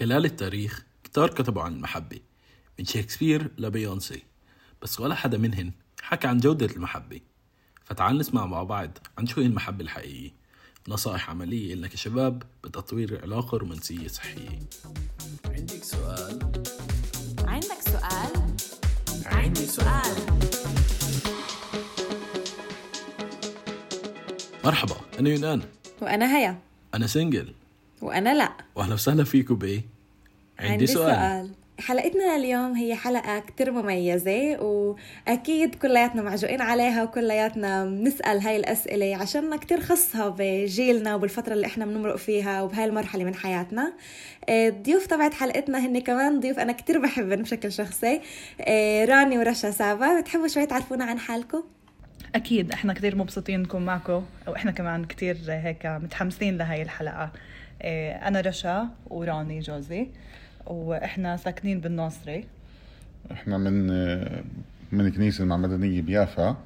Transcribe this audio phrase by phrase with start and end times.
[0.00, 2.20] خلال التاريخ كتار كتبوا عن المحبة
[2.78, 4.22] من شكسبير لبيونسي
[4.82, 7.20] بس ولا حدا منهن حكى عن جودة المحبة.
[7.84, 10.30] فتعال نسمع مع بعض عن شو هي المحبة الحقيقية.
[10.88, 14.58] نصائح عملية لنا كشباب بتطوير العلاقة الرومانسية صحية.
[15.44, 16.38] عندك سؤال؟
[17.38, 18.56] عندك سؤال؟
[19.26, 20.16] عندي سؤال.
[24.64, 25.62] مرحبا أنا يونان.
[26.02, 26.60] وأنا هيا.
[26.94, 27.54] أنا سنجل.
[28.02, 28.52] وأنا لأ.
[28.74, 29.82] وأهلا وسهلا فيكم بإيه؟
[30.58, 31.50] عندي سؤال.
[31.80, 39.56] حلقتنا اليوم هي حلقة كتير مميزة وأكيد كلياتنا معجوقين عليها وكلياتنا بنسأل هاي الأسئلة عشاننا
[39.56, 43.92] كتير خصها بجيلنا وبالفترة اللي إحنا بنمرق فيها وبهاي المرحلة من حياتنا.
[44.48, 48.20] الضيوف تبعت حلقتنا هن كمان ضيوف أنا كتير بحبهم بشكل شخصي.
[48.60, 51.62] آه، راني ورشا سابا بتحبوا شوي تعرفونا عن حالكم؟
[52.34, 57.22] أكيد إحنا كثير مبسوطين نكون معكم وإحنا كمان كثير هيك متحمسين لهي الحلقة.
[57.24, 57.30] إيه،
[57.82, 60.06] أنا رشا وراني جوزي
[60.66, 62.44] وإحنا ساكنين بالناصري.
[63.32, 63.86] إحنا من
[64.92, 66.56] من الكنيسة المعمدانية بيافا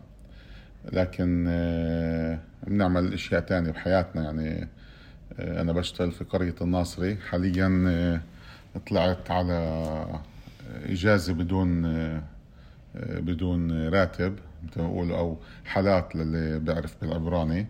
[0.92, 4.22] لكن آه، بنعمل أشياء تانية بحياتنا.
[4.22, 4.68] يعني
[5.38, 7.16] آه، أنا بشتغل في قرية الناصري.
[7.16, 8.20] حاليا
[8.86, 10.20] طلعت على
[10.86, 11.82] إجازة بدون
[12.94, 14.38] بدون راتب
[14.76, 17.66] بقولوا أو حالات للي بيعرف بالعبراني.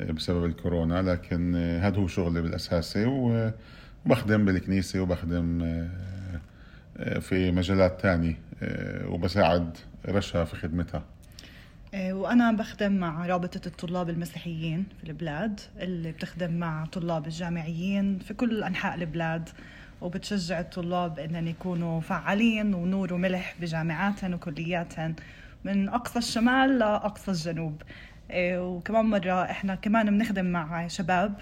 [0.00, 3.04] بسبب الكورونا لكن هذا هو شغلي بالأساسي
[4.06, 5.58] وبخدم بالكنيسة وبخدم
[7.20, 8.38] في مجالات تانية
[9.06, 9.76] وبساعد
[10.08, 11.02] رشا في خدمتها.
[11.94, 18.62] وأنا بخدم مع رابطة الطلاب المسيحيين في البلاد اللي بتخدم مع طلاب الجامعيين في كل
[18.64, 19.48] أنحاء البلاد
[20.00, 25.14] وبتشجع الطلاب إنهم يكونوا فعالين ونور وملح بجامعاتهم وكلياتهم
[25.64, 27.82] من أقصى الشمال لأقصى الجنوب.
[28.32, 31.34] وكمان مرة إحنا كمان بنخدم مع شباب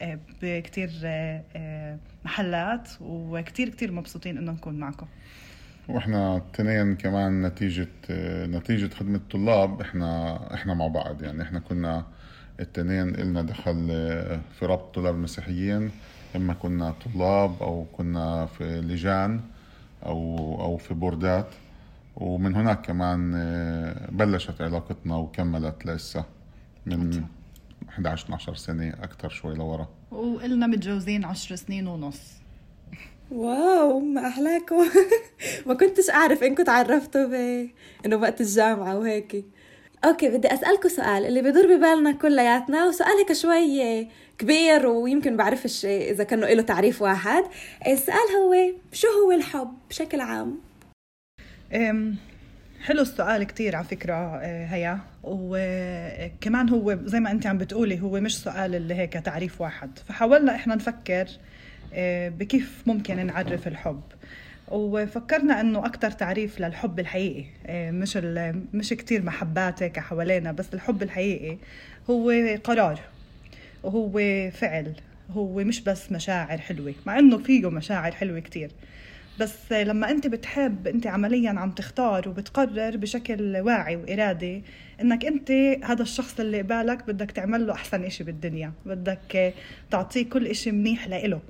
[0.00, 5.06] إيه، بكتير إيه، محلات وكتير كتير مبسوطين إنه نكون معكم.
[5.88, 7.88] وإحنا اثنين كمان نتيجة
[8.46, 11.22] نتيجة خدمة الطلاب إحنا إحنا مع بعض.
[11.22, 12.04] يعني إحنا كنا
[12.60, 13.88] التنين إلنا دخل
[14.52, 15.90] في رابطة الطلاب المسيحيين
[16.36, 19.40] إما كنا طلاب أو كنا في لجان
[20.06, 21.48] أو أو في بوردات.
[22.16, 23.32] ومن هناك كمان
[24.12, 26.24] بلشت علاقتنا وكملت لسه.
[26.86, 27.24] من
[27.88, 29.88] 11 12 سنة أكثر شوي لورا.
[30.10, 32.20] وإلنا متجوزين 10 سنين ونص.
[33.30, 34.76] واو ما أحلاكم
[35.66, 37.34] ما كنتش أعرف إنكم تعرفتوا ب...
[38.06, 39.44] إنه وقت الجامعة وهيك.
[40.04, 44.08] أوكي بدي أسألكم سؤال اللي بيدور ببالنا كلياتنا وسؤال هيك شوي
[44.38, 47.44] كبير ويمكن بعرفش إذا كانه له تعريف واحد.
[47.86, 48.54] السؤال هو
[48.92, 50.58] شو هو الحب بشكل عام؟
[52.82, 55.13] حلو السؤال كتير على فكرة آه، هيا.
[55.26, 59.98] وكمان هو زي ما انت عم بتقولي هو مش سؤال اللي هيك تعريف واحد.
[60.08, 61.26] فحاولنا إحنا نفكر
[61.94, 64.00] آه، بكيف ممكن نعرف الحب.
[64.68, 68.16] وفكرنا إنه أكثر تعريف للحب الحقيقي آه، مش
[68.74, 71.56] مش كثير محباتك حوالينا بس الحب الحقيقي
[72.10, 72.30] هو
[72.64, 73.00] قرار
[73.82, 74.20] وهو
[74.50, 74.92] فعل
[75.30, 78.70] هو مش بس مشاعر حلوة مع إنه فيه مشاعر حلوة كثير
[79.40, 84.62] بس لما انت بتحب انت عمليا عم تختار وبتقرر بشكل واعي وإرادي
[85.00, 85.50] إنك انت
[85.84, 89.54] هذا الشخص اللي قبالك بدك تعمل له أحسن إشي بالدنيا بدك
[89.90, 91.40] تعطيه كل إشي منيح لإله.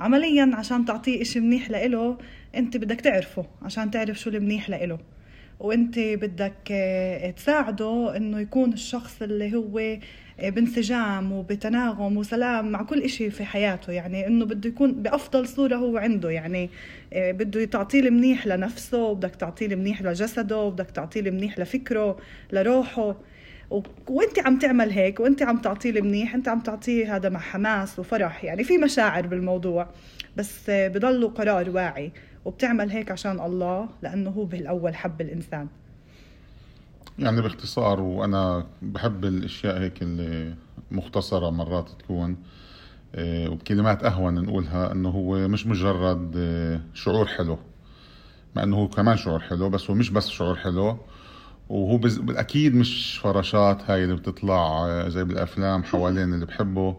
[0.00, 2.18] عمليا عشان تعطيه إشي منيح لإله
[2.54, 4.98] انت بدك تعرفه عشان تعرف شو المنيح لإله.
[5.60, 6.72] وانت بدك
[7.36, 9.98] تساعده إنه يكون الشخص اللي هو
[10.50, 15.96] بانسجام وبتناغم وسلام مع كل إشي في حياته يعني إنه بده يكون بأفضل صورة هو
[15.96, 16.70] عنده يعني
[17.12, 22.16] آه، بده تعطيه المنيح لنفسه وبدك تعطيه المنيح لجسده وبدك تعطيه المنيح لفكره
[22.52, 23.16] لروحه.
[23.70, 23.82] و...
[24.08, 28.44] وانت عم تعمل هيك؟ وأنت عم تعطيه المنيح أنت عم تعطيه هذا مع حماس وفرح
[28.44, 29.88] يعني في مشاعر بالموضوع
[30.36, 32.12] بس بضله قرار واعي
[32.44, 35.68] وبتعمل هيك عشان الله لأنه هو بالأول حب الإنسان.
[37.18, 40.54] يعني باختصار وأنا بحب الأشياء هيك اللي
[40.90, 42.36] مختصرة مرات تكون
[43.14, 47.58] آه، وبكلمات أهون نقولها أنه هو مش مجرد آه، شعور حلو
[48.56, 50.98] مع أنه هو كمان شعور حلو بس هو مش بس شعور حلو
[51.68, 56.96] وهو بالأكيد مش فراشات هاي اللي بتطلع آه، زي بالأفلام حوالين اللي بحبه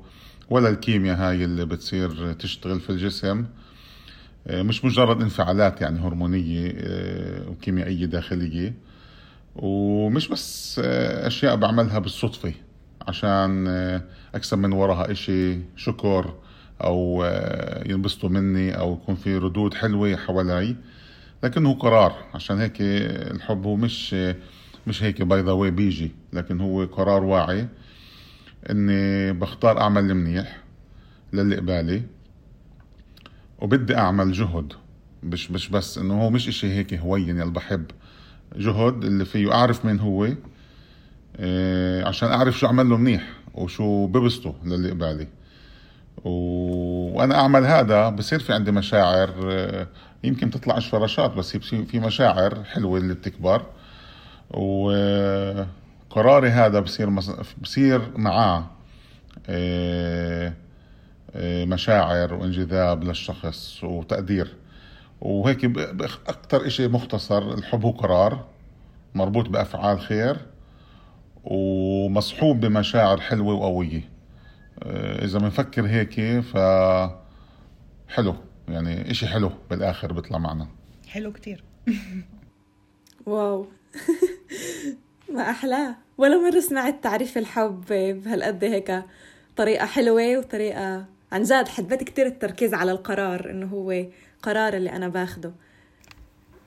[0.50, 3.46] ولا الكيمياء هاي اللي بتصير تشتغل في الجسم
[4.50, 8.74] مش مجرد انفعالات يعني هرمونية آه، وكيميائية داخلية.
[9.56, 12.54] ومش بس آه، أشياء بعملها بالصدفة
[13.08, 13.68] عشان
[14.36, 16.34] أكسب من وراها إشي شكر
[16.84, 17.26] أو
[17.86, 20.76] ينبسطوا مني أو يكون في ردود حلوة حوالي.
[21.44, 24.16] لكنه قرار عشان هيك الحب هو مش
[24.88, 27.68] مش هيك باي ذا بيجي لكن هو قرار واعي
[28.70, 30.58] إني بختار أعمل المنيح
[31.34, 32.02] للي قبالي
[33.60, 34.74] وبدي أعمل جهد
[35.24, 37.86] مش مش بس إنه هو مش إشي هيك هوين يلي بحب.
[38.56, 40.28] جهد اللي فيه أعرف مين هو
[41.40, 45.28] إيه عشان أعرف شو أعمل له منيح وشو ببسطه للي قبالي.
[46.24, 49.88] وأنا أعمل هذا بصير في عندي مشاعر إيه،
[50.24, 53.66] يمكن تطلع فراشات بس في مشاعر حلوة اللي بتكبر.
[54.50, 57.10] وقراري هذا بصير
[57.62, 58.66] بصير معاه
[59.50, 60.58] إيه،
[61.66, 64.54] مشاعر وانجذاب للشخص وتقدير.
[65.24, 65.66] وهيك
[66.28, 68.46] أكثر إشي مختصر الحب هو قرار
[69.16, 70.38] مربوط بأفعال خير
[71.44, 74.10] ومصحوب بمشاعر حلوة وقوية.
[74.86, 76.58] إيه، إذا بنفكر هيك ف
[78.08, 78.36] حلو
[78.68, 80.68] يعني إشي حلو بالآخر بيطلع معنا.
[81.08, 81.64] حلو كتير.
[83.26, 83.68] واو.
[85.34, 89.04] ما أحلاه ولا مرة سمعت تعريف الحب بهالقد هيك
[89.56, 94.06] طريقة حلوة وطريقة عن جد حبيت كتير التركيز على القرار إنه هو
[94.44, 95.52] قرار اللي أنا باخده.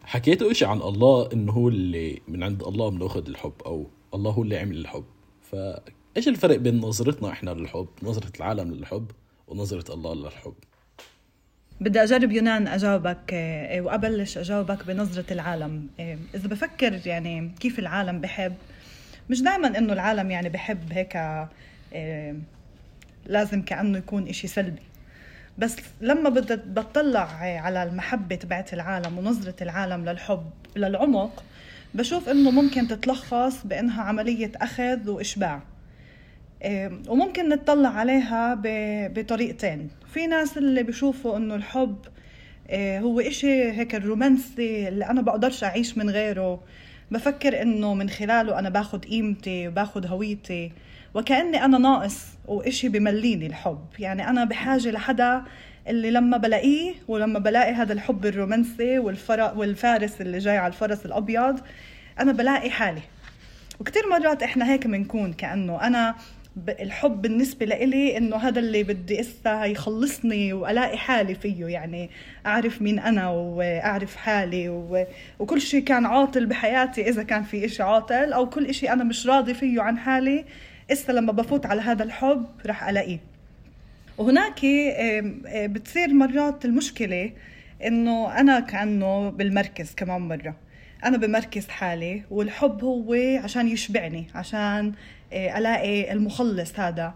[0.04, 4.42] حكيتوا إشي عن الله إنه هو اللي من عند الله بنأخذ الحب أو الله هو
[4.42, 5.04] اللي عمل الحب.
[5.42, 9.10] فإيش الفرق بين نظرتنا إحنا للحب نظرة العالم للحب
[9.48, 10.54] ونظرة الله للحب؟
[11.80, 15.88] بدي أجرب يونان أجاوبك آه، وأبلش أجاوبك بنظرة العالم.
[16.00, 18.54] آه، إذا بفكر يعني كيف العالم بحب
[19.30, 22.36] مش دائما إنه العالم يعني بحب هيك آه،
[23.26, 24.82] لازم كأنه يكون إشي سلبي.
[25.58, 31.44] بس لما بدي بطلع على المحبة تبعت العالم ونظرة العالم للحب للعمق
[31.94, 35.62] بشوف إنه ممكن تتلخص بإنها عملية أخذ وإشباع.
[37.08, 38.62] وممكن نتطلع عليها
[39.08, 39.90] بطريقتين.
[40.12, 41.96] في ناس اللي بيشوفوا إنه الحب
[42.70, 46.60] آه، هو إشي هيك الرومانسي اللي أنا بقدرش أعيش من غيره.
[47.10, 50.72] بفكر إنه من خلاله أنا باخد قيمتي وباخد هويتي.
[51.16, 53.84] وكأني أنا ناقص وإشي بمليني الحب.
[53.98, 55.42] يعني أنا بحاجة لحدا
[55.88, 58.98] اللي لما بلاقيه ولما بلاقي هذا الحب الرومانسي
[59.56, 61.60] والفارس اللي جاي على الفرس الأبيض
[62.20, 63.00] أنا بلاقي حالي.
[63.80, 66.14] وكتير مرات إحنا هيك بنكون كأنه أنا
[66.68, 71.66] الحب بالنسبة لإلي إنه هذا اللي بدي إسا يخلصني وألاقي حالي فيه.
[71.66, 72.10] يعني
[72.46, 75.06] أعرف مين أنا وأعرف حالي و...
[75.38, 79.26] وكل شيء كان عاطل بحياتي إذا كان في إشي عاطل أو كل إشي أنا مش
[79.26, 80.44] راضي فيه عن حالي.
[80.92, 83.18] إسا لما بفوت على هذا الحب رح ألاقيه.
[84.18, 84.60] وهناك
[85.46, 87.32] بتصير مرات المشكلة
[87.86, 90.56] إنه أنا كأنه بالمركز كمان مرة.
[91.04, 94.92] أنا بمركز حالي والحب هو عشان يشبعني عشان
[95.32, 97.14] آه، ألاقي المخلص هذا.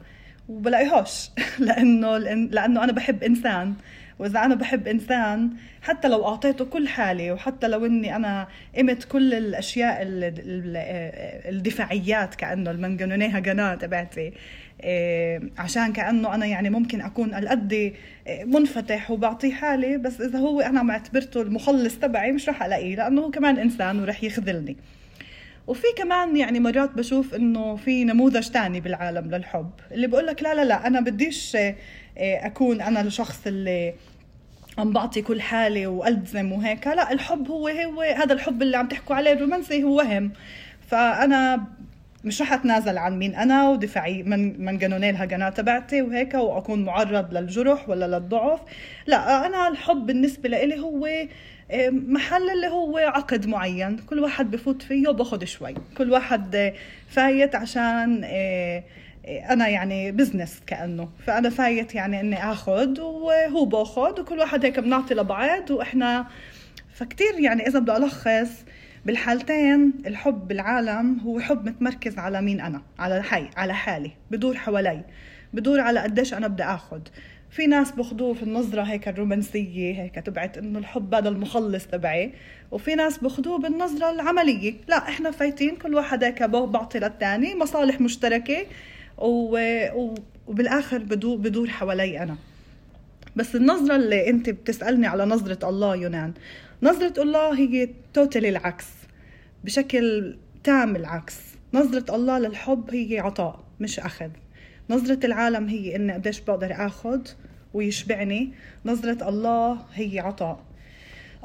[0.48, 3.74] وبلاقيهوش لأنه لأنه أنا بحب إنسان.
[4.20, 5.50] وإذا أنا بحب إنسان
[5.82, 9.98] حتى لو أعطيته كل حالي وحتى لو إني أنا قمت كل الأشياء
[11.48, 14.32] الدفاعيات كأنه المنجنونيه هجنات تبعتي
[14.82, 17.92] آه، عشان كأنه أنا يعني ممكن أكون القد
[18.46, 23.30] منفتح وبعطيه حالي بس إذا هو أنا معتبرته المخلص تبعي مش رح ألاقيه لأنه هو
[23.30, 24.76] كمان إنسان ورح يخذلني.
[25.66, 30.54] وفي كمان يعني مرات بشوف إنه في نموذج تاني بالعالم للحب اللي بقول لك لا
[30.54, 31.74] لا لا أنا بديش آه،
[32.16, 33.94] أكون أنا الشخص اللي
[34.78, 36.86] عم بعطي كل حالي وألزم وهيك.
[36.86, 40.32] لا الحب هو هو هذا الحب اللي عم تحكوا عليه الرومانسي هو وهم.
[40.88, 41.64] فأنا
[42.24, 47.34] مش رح أتنازل عن مين أنا ودفاعي من من قانوني الهجنات تبعتي وهيك وأكون معرض
[47.34, 48.60] للجرح ولا للضعف.
[49.06, 51.08] لا أنا الحب بالنسبة لي هو
[51.90, 53.96] محل اللي هو عقد معين.
[53.96, 55.74] كل واحد بفوت فيه وباخذ شوي.
[55.98, 56.72] كل واحد
[57.08, 58.82] فايت عشان آه، آه،
[59.28, 61.08] أنا يعني business كأنه.
[61.26, 66.26] فأنا فايت يعني إني آخذ وهو بأخذ وكل واحد هيك بنعطي لبعض وإحنا
[66.94, 68.64] فكتير يعني إذا بدي ألخص
[69.06, 74.10] بالحالتين الحب بالعالم هو حب متمركز على مين أنا؟ على حي على حالي.
[74.30, 75.02] بدور حوالي.
[75.52, 77.00] بدور على قديش أنا بدي آخذ.
[77.50, 82.32] في ناس بخدوه في النظرة هيك الرومانسية هيك تبعت إنه الحب هذا المخلص تبعي.
[82.70, 84.74] وفي ناس بخدوه بالنظرة العملية.
[84.88, 88.66] لا إحنا فايتين كل واحد هيك بعطي للثاني مصالح مشتركة.
[89.20, 92.36] وبالآخر بدور بدور حوالي أنا.
[93.36, 96.32] بس النظرة اللي أنت بتسألني على نظرة الله يونان
[96.82, 98.86] نظرة الله هي توتالي العكس
[99.64, 101.36] بشكل تام العكس.
[101.74, 104.30] نظرة الله للحب هي عطاء مش أخذ.
[104.90, 107.20] نظرة العالم هي إني قديش بقدر آخذ
[107.74, 108.52] ويشبعني.
[108.84, 110.60] نظرة الله هي عطاء.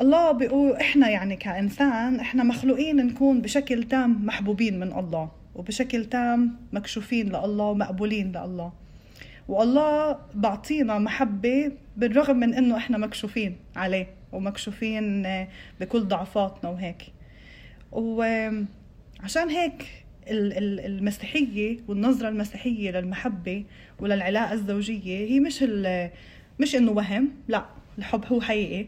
[0.02, 5.32] الله بيقول إحنا يعني كإنسان إحنا مخلوقين نكون بشكل تام محبوبين من الله.
[5.56, 8.74] وبشكل تام مكشوفين لله ومقبولين لله
[9.48, 15.28] والله بعطينا محبة بالرغم من إنه إحنا مكشوفين عليه ومكشوفين
[15.80, 17.04] بكل ضعفاتنا وهيك.
[17.92, 19.86] وعشان هيك
[20.28, 23.64] المسيحية والنظرة المسيحية للمحبة
[24.00, 25.64] وللعلاقة الزوجية هي مش
[26.60, 27.66] مش إنه وهم لا
[27.98, 28.88] الحب هو حقيقي.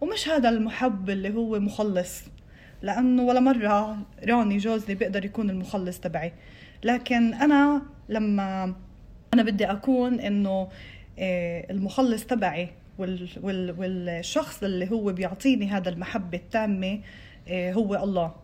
[0.00, 2.22] ومش هذا المحب اللي هو مخلص.
[2.82, 3.98] لأنه ولا مرة
[4.28, 6.32] راني جوزي بيقدر يكون المخلص تبعي.
[6.84, 8.74] لكن أنا لما
[9.34, 10.68] أنا بدي أكون إنه
[11.18, 17.00] آه، المخلص تبعي وال وال والشخص اللي هو بيعطيني هذا المحبة التامة
[17.48, 18.34] آه، هو الله.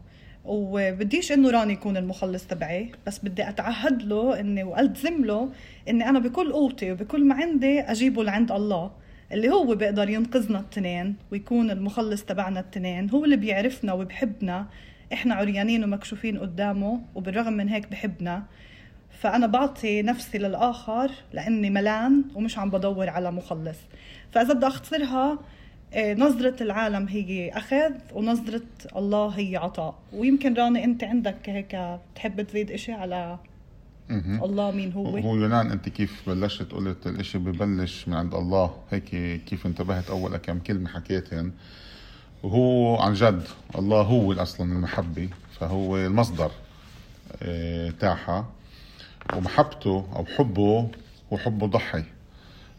[0.44, 5.50] وبديش إنه راني يكون المخلص تبعي بس بدي أتعهد له إني وألتزم له
[5.88, 8.90] إني أنا بكل قوتي وبكل ما عندي أجيبه لعند الله.
[9.32, 14.66] اللي هو بيقدر ينقذنا التنين ويكون المخلص تبعنا التنين هو اللي بيعرفنا وبحبنا.
[15.12, 18.42] إحنا عريانين ومكشوفين قدامه وبالرغم من هيك بحبنا.
[19.20, 23.78] فأنا بعطي نفسي للآخر لأني ملان ومش عم بدور على مخلص.
[24.32, 25.38] فإذا بدي أختصرها
[25.94, 28.66] آه، نظرة العالم هي أخذ ونظرة
[28.96, 29.98] الله هي عطاء.
[30.12, 33.38] ويمكن راني أنت عندك هيك تحب تزيد إشي على
[34.10, 38.74] الله مين هو؟ هو يونان انت كيف بلشت؟ قلت الإشي ببلش من عند الله.
[38.90, 39.04] هيك
[39.44, 41.52] كيف انتبهت أول كم كلمة حكيتن
[42.42, 43.42] وهو عن جد
[43.78, 45.28] الله هو أصلا المحبة
[45.60, 46.50] فهو المصدر
[47.42, 48.46] آه، تاعها.
[49.36, 50.90] ومحبته أو حبه
[51.32, 52.04] هو حبه ضحي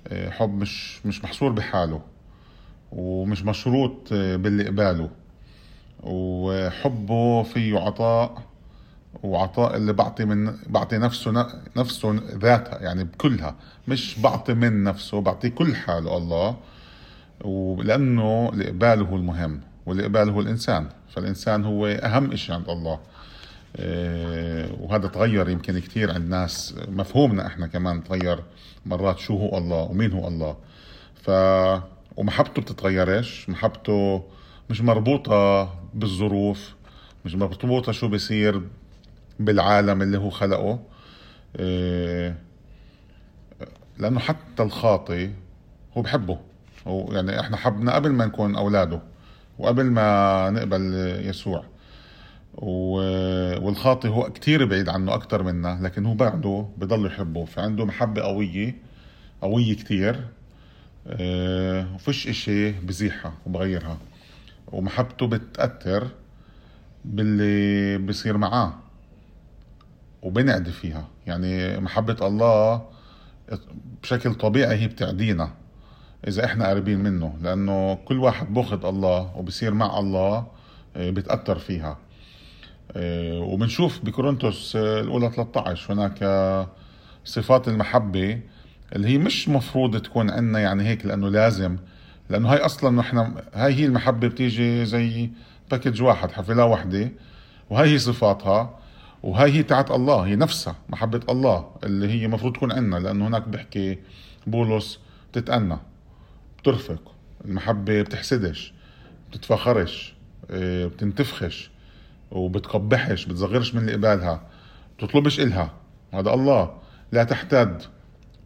[0.08, 2.02] آه، حب مش مش محصور بحاله
[2.92, 5.10] ومش مشروط آه، باللي قباله.
[6.04, 8.44] وحبه فيه عطاء
[9.24, 11.48] وعطاء اللي بعطي من بعطي نفسه
[11.78, 13.56] نفسه ذاتها يعني بكلها
[13.88, 16.58] مش بعطي من نفسه بعطي كل حاله الله
[17.44, 20.90] ولأنه الإقبال هو المهم والإقبال هو الإنسان.
[21.10, 23.00] فالإنسان هو أهم شيء عند الله.
[23.80, 26.76] إيه، وهذا تغير يمكن كثير عند ناس.
[26.88, 28.44] مفهومنا إحنا كمان تغير
[28.86, 30.58] مرات شو هو الله ومين هو الله.
[31.16, 31.32] ف
[32.18, 34.24] ومحبته بتتغيرش محبته
[34.70, 36.76] مش مربوطة بالظروف
[37.26, 38.62] مش مربوطة شو بصير
[39.40, 40.80] بالعالم اللي هو خلقه.
[41.60, 42.38] إيه،
[44.00, 45.32] لأنه حتى الخاطي
[45.98, 46.40] هو بحبه.
[46.88, 49.02] هو يعني إحنا حبنا قبل ما نكون أولاده
[49.60, 50.94] وقبل ما نقبل
[51.26, 51.64] يسوع.
[52.54, 57.46] والخاطي هو كتير بعيد عنه أكتر منا لكن هو بعده بضل يحبه.
[57.46, 58.76] فعنده محبة قوية
[59.42, 60.28] قوية كتير.
[61.08, 63.98] آه، وفيش إشي بزيحها وبغيرها.
[64.68, 66.08] ومحبته بتأثر
[67.06, 68.74] باللي بصير معاه.
[70.22, 71.08] وبنعدي فيها.
[71.28, 72.82] يعني محبة الله
[74.04, 75.52] بشكل طبيعي هي بتعدينا
[76.28, 80.48] إذا إحنا قريبين منه لأنه كل واحد بأخذ الله وبصير مع الله
[80.96, 81.98] آه، بتأثر فيها.
[82.96, 86.20] آه، وبنشوف بكورنثوس الأولى 13 هناك
[87.26, 88.40] صفات المحبة
[88.96, 91.78] اللي هي مش مفروض تكون عندنا يعني هيك لأنه لازم
[92.30, 93.18] لأنه هاي أصلا نحن
[93.54, 95.30] هاي هي المحبة بتيجي زي
[95.72, 97.12] باكج واحد حفلة واحدة
[97.70, 98.79] وهاي هي صفاتها.
[99.24, 103.48] وهاي هي تاعت الله هي نفسها محبة الله اللي هي مفروض تكون عندنا لأنه هناك
[103.48, 103.98] بحكي
[104.48, 105.00] بولس
[105.32, 105.78] بتتأنى
[106.60, 108.74] بترفق المحبة بتحسدش
[109.32, 110.14] بتتفخرش
[110.52, 111.70] آه، بتنتفخش
[112.32, 114.42] وبتقبحش بتصغرش من اللي قبالها
[114.98, 115.74] بتطلبش إلها
[116.14, 116.78] هذا الله.
[117.12, 117.82] لا تحتد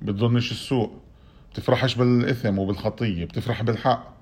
[0.01, 0.91] بتظنش السوء
[1.53, 4.13] بتفرحش بالإثم وبالخطية بتفرح بالحق.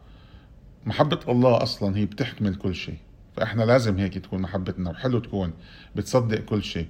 [0.86, 2.98] محبة الله أصلا هي بتحتمل كل شيء.
[3.36, 5.54] فإحنا لازم هيك تكون محبتنا وحلو تكون
[5.96, 6.88] بتصدق كل شيء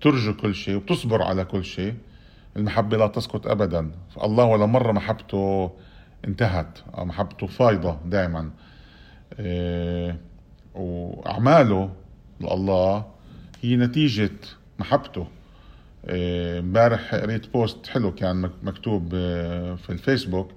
[0.00, 1.94] ترجو كل شيء وبتصبر على كل شيء.
[2.56, 3.90] المحبة لا تسقط أبدا.
[4.22, 5.70] الله ولا مرة محبته
[6.24, 8.50] انتهت محبته فايضة دائما
[9.38, 10.20] إيه
[10.74, 11.92] وأعماله
[12.40, 13.06] لله
[13.62, 14.30] هي نتيجة
[14.78, 15.26] محبته.
[16.08, 20.50] إيه، امبارح قريت بوست حلو كان مكتوب آه، في الفيسبوك.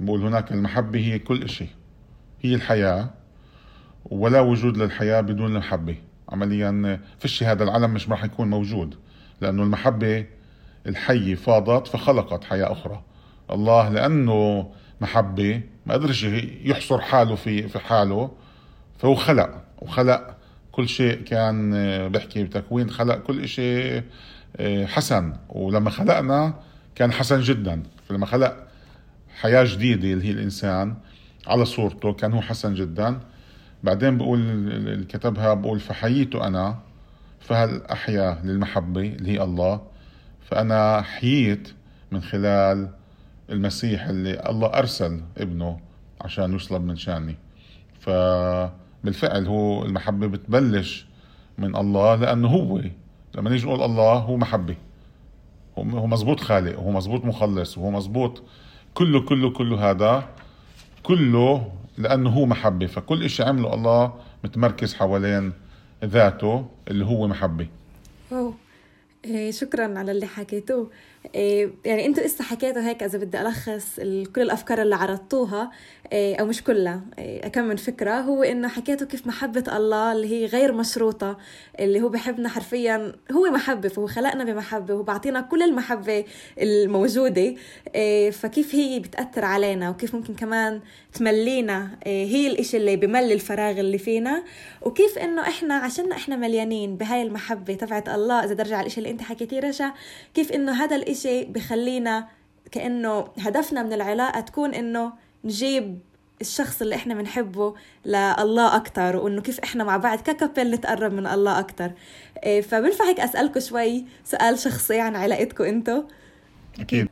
[0.00, 1.70] بقول هناك المحبة هي كل شيء
[2.42, 3.10] هي الحياة.
[4.04, 5.96] ولا وجود للحياة بدون المحبة.
[6.28, 8.94] عمليا فيش هذا العالم مش راح يكون موجود
[9.40, 10.26] لأنه المحبة
[10.86, 13.02] الحية فاضت فخلقت حياة أخرى.
[13.50, 16.22] الله لأنه محبة ما قدرش
[16.64, 18.30] يحصر حاله في في حاله
[18.98, 20.36] فهو خلق وخلق
[20.72, 24.02] كل شيء كان آه، بحكي بتكوين خلق كل شيء
[24.56, 25.32] آه، حسن.
[25.48, 26.54] ولما خلقنا
[26.94, 27.82] كان حسن جدا.
[28.08, 28.56] فلما خلق
[29.40, 30.94] حياة جديدة اللي هي الإنسان
[31.46, 33.20] على صورته كان هو حسن جدا.
[33.82, 36.78] بعدين بقول اللي كتبها بقول فحييته أنا
[37.40, 39.80] فهل أحيا للمحبة اللي هي الله؟
[40.40, 41.72] فأنا حييت
[42.10, 42.90] من خلال
[43.50, 45.80] المسيح اللي الله أرسل ابنه
[46.20, 47.36] عشان يصلب من شأني.
[48.00, 51.06] فبالفعل هو المحبة بتبلش
[51.58, 52.80] من الله لأنه هو
[53.34, 54.76] لما نيجي نقول الله هو محبة.
[55.78, 58.42] هو مزبوط خالق وهو مزبوط مخلص وهو مزبوط
[58.94, 60.28] كله كله كله هذا
[61.02, 65.52] كله لأنه هو محبة فكل إشي عمله الله متمركز حوالين
[66.04, 67.20] ذاته اللي هو.
[67.60, 67.79] إيه
[69.50, 70.90] شكرا على اللي حكيتوه.
[71.34, 75.70] إيه يعني أنتوا اسا حكيتوا هيك إذا بدي ألخص ال- كل الأفكار اللي عرضتوها.
[76.12, 77.00] إيه أو مش كلها.
[77.18, 78.20] إيه كم من فكرة.
[78.20, 81.38] هو إنه حكيتوا كيف محبة الله اللي هي غير مشروطة
[81.80, 83.12] اللي هو بحبنا حرفيا.
[83.32, 86.24] هو محبة فهو خلقنا بمحبة وهو بعطينا كل المحبة
[86.60, 87.54] الموجودة.
[87.94, 90.80] إيه فكيف هي بتأثر علينا وكيف ممكن كمان
[91.14, 91.90] تملينا.
[92.06, 94.42] إيه هي الإشي اللي بملي الفراغ اللي فينا.
[94.82, 99.10] وكيف إنه إحنا عشان إحنا مليانين بهاي المحبة تبعت الله إذا برجع على الإشي اللي
[99.10, 99.92] أنت حكيتيه رشا
[100.34, 102.28] كيف إنه هذا الإشي بخلينا
[102.72, 105.12] كأنه هدفنا من العلاقة تكون إنه
[105.44, 105.98] نجيب
[106.40, 107.74] الشخص اللي إحنا بنحبه
[108.06, 111.92] لله أكثر وإنه كيف إحنا مع بعض ككابل نتقرب من الله أكثر
[112.44, 116.02] فبنفع هيك اسالكم شوي سؤال شخصي عن علاقتكم أنتم
[116.80, 117.08] أكيد.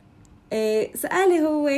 [0.53, 1.69] إيه، سؤالي هو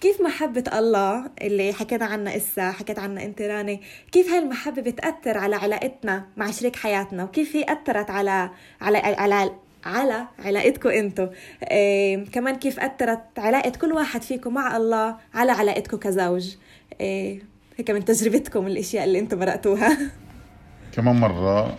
[0.00, 3.80] كيف محبة الله اللي حكينا عنها إسا حكيت عنها أنت راني؟
[4.12, 8.50] كيف هاي المحبة بتأثر على علاقتنا مع شريك حياتنا؟ وكيف هي أثرت على
[8.80, 9.50] على على
[9.84, 11.28] على علاقتكم أنتم
[11.70, 16.54] إيه كمان كيف أثرت علاقة كل واحد فيكم مع الله على علاقتكم كزوج؟
[17.00, 17.42] إيه
[17.76, 19.98] هيك من تجربتكم الأشياء اللي أنتم مرقتوها.
[20.94, 21.76] كمان مرة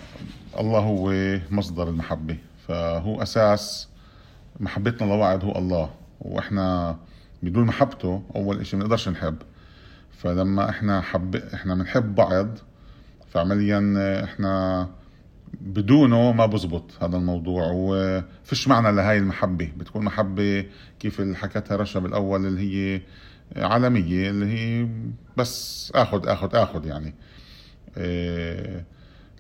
[0.59, 1.13] الله هو
[1.51, 3.89] مصدر المحبة فهو أساس
[4.59, 5.89] محبتنا لبعض هو الله
[6.21, 6.97] وإحنا
[7.43, 9.36] بدون محبته أول إشي ما نقدرش نحب.
[10.12, 12.48] فلما إحنا حب إحنا بنحب بعض
[13.29, 13.93] فعمليا
[14.24, 14.88] إحنا
[15.62, 19.72] بدونه ما بزبط هذا الموضوع وفيش معنى لهاي المحبة.
[19.77, 20.65] بتكون محبة
[21.00, 23.01] كيف اللي حكتها رشا بالأول اللي هي
[23.55, 24.88] عالمية اللي هي
[25.38, 27.13] بس آخذ آخذ آخذ يعني.
[27.98, 28.86] إيه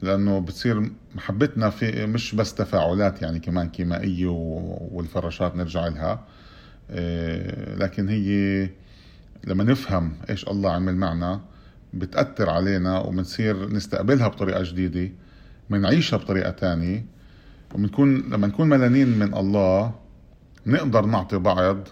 [0.01, 4.27] لأنه بتصير محبتنا في مش بس تفاعلات يعني كمان كيميائيه
[4.91, 6.25] والفراشات نرجع لها.
[7.77, 8.69] لكن هي
[9.43, 11.41] لما نفهم إيش الله عمل معنا
[11.93, 15.11] بتأثر علينا وبنصير نستقبلها بطريقة جديدة
[15.69, 17.05] بنعيشها بطريقة تانية
[17.75, 19.91] وبنكون لما نكون ملانين من الله
[20.65, 21.87] نقدر نعطي بعض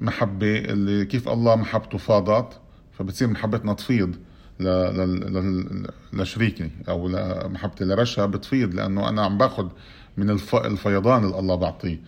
[0.00, 2.60] محبة اللي كيف الله محبته فاضت
[2.92, 4.16] فبتصير محبتنا تفيض
[6.12, 7.08] لشريكي أو
[7.48, 9.68] محبتي لرشا بتفيض لأنه أنا عم باخذ
[10.16, 10.54] من الف...
[10.54, 11.98] الفيضان اللي الله بعطيه.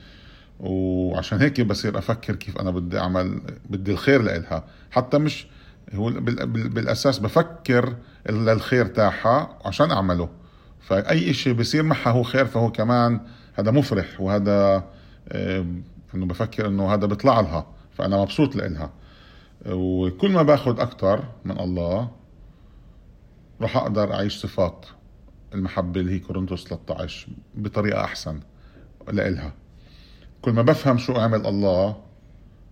[0.61, 3.41] وعشان هيك بصير أفكر كيف أنا بدي أعمل
[3.71, 4.65] بدي الخير لإلها.
[4.91, 5.47] حتى مش
[5.95, 6.47] هو بال...
[6.47, 6.69] بال...
[6.69, 7.97] بالأساس بفكر
[8.31, 10.29] للخير تاعها عشان أعمله.
[10.81, 13.21] فأي شيء بصير معها هو خير فهو كمان
[13.55, 14.85] هذا مفرح وهذا
[16.15, 17.67] إنه بفكر إنه هذا بيطلع لها.
[17.93, 18.93] فأنا مبسوط لإلها.
[19.67, 22.11] وكل ما باخذ أكثر من الله
[23.61, 24.87] راح أقدر أعيش صفات
[25.55, 28.41] المحبة اللي هي كورنثوس 13 بطريقة أحسن
[29.13, 29.53] لإلها.
[30.43, 31.97] كل ما بفهم شو عمل الله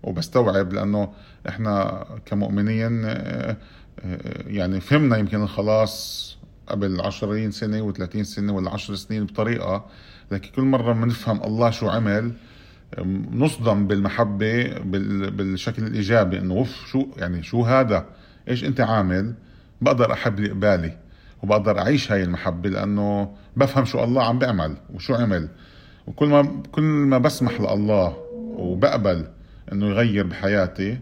[0.02, 1.12] وبستوعب لأنه
[1.48, 3.04] إحنا كمؤمنين
[4.46, 6.26] يعني فهمنا يمكن الخلاص
[6.66, 9.86] قبل عشرين سنة وثلاثين سنة ولا عشر سنين بطريقة
[10.30, 12.32] لكن كل مرة بنفهم الله شو عمل
[13.32, 14.78] نصدم بالمحبة
[15.28, 18.06] بالشكل الإيجابي إنه اوف شو يعني شو هذا؟
[18.48, 19.34] إيش أنت عامل؟
[19.80, 20.98] بقدر أحب اللي قبالي
[21.42, 25.48] وبقدر أعيش هاي المحبة لأنه بفهم شو الله عم بيعمل وشو عمل.
[26.06, 28.16] وكل ما كل ما بسمح لله
[28.56, 29.26] وبقبل
[29.72, 30.98] إنه يغير بحياتي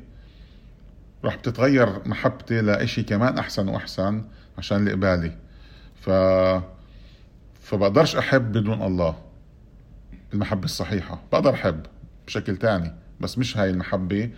[1.24, 4.24] رح بتتغير محبتي لإشي كمان أحسن وأحسن
[4.58, 5.36] عشان اللي قبالي.
[6.00, 6.10] ف
[7.60, 9.14] فبقدرش أحب بدون الله
[10.34, 11.22] المحبة الصحيحة.
[11.32, 11.80] بقدر أحب
[12.26, 14.30] بشكل تاني بس مش هاي المحبة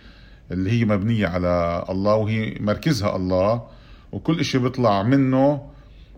[0.51, 3.67] اللي هي مبنية على الله وهي مركزها الله
[4.11, 5.69] وكل إشي بيطلع منه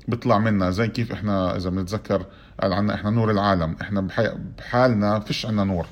[0.07, 0.71] بيطلع منا.
[0.71, 2.25] زي كيف إحنا إذا بنتذكر
[2.61, 4.07] قال عنا إحنا نور العالم إحنا
[4.57, 5.87] بحالنا فيش عنا نور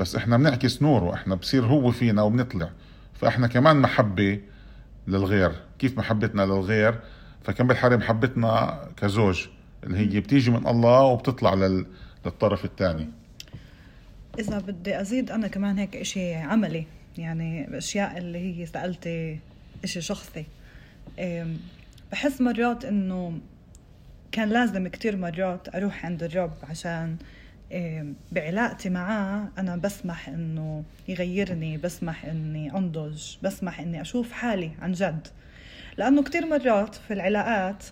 [0.00, 2.70] بس إحنا بنعكس نور وإحنا بصير هو فينا وبنطلع
[3.20, 4.40] فإحنا كمان محبة
[5.08, 7.00] للغير كيف محبتنا للغير؟
[7.44, 9.46] فكان بالحالة محبتنا كزوج
[9.84, 11.86] اللي هي بتيجي من الله وبتطلع لل...
[12.26, 13.08] للطرف الثاني.
[14.38, 16.86] إذا بدي أزيد أنا كمان هيك إشي عملي
[17.18, 19.38] يعني الأشياء اللي هي سألتي
[19.84, 20.46] إشي شخصي.
[22.12, 23.38] بحس مرات إنه
[24.32, 27.16] كان لازم كتير مرات أروح عند الرب عشان
[28.32, 35.26] بعلاقتي معاه أنا بسمح إنه يغيرني بسمح إني أنضج بسمح إني أشوف حالي عن جد.
[35.96, 37.84] لأنه كتير مرات في العلاقات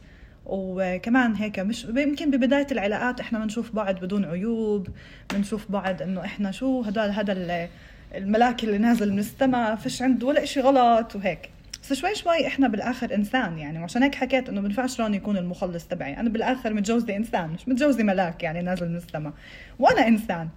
[0.46, 4.88] وكمان هيك مش يمكن ببداية العلاقات إحنا بنشوف بعض بدون عيوب
[5.33, 7.68] بنشوف بعض إنه إحنا شو هذا هذا
[8.14, 11.51] الملاك اللي نازل من السماء فيش عنده ولا إشي غلط وهيك.
[11.90, 16.16] بس شوي إحنا بالآخر إنسان يعني وعشان هيك حكيت إنه بنفعش راني يكون المخلص تبعي.
[16.16, 19.33] أنا بالآخر متجوزة إنسان مش متجوزة ملاك يعني نازل من السماء.
[19.79, 20.49] وأنا إنسان.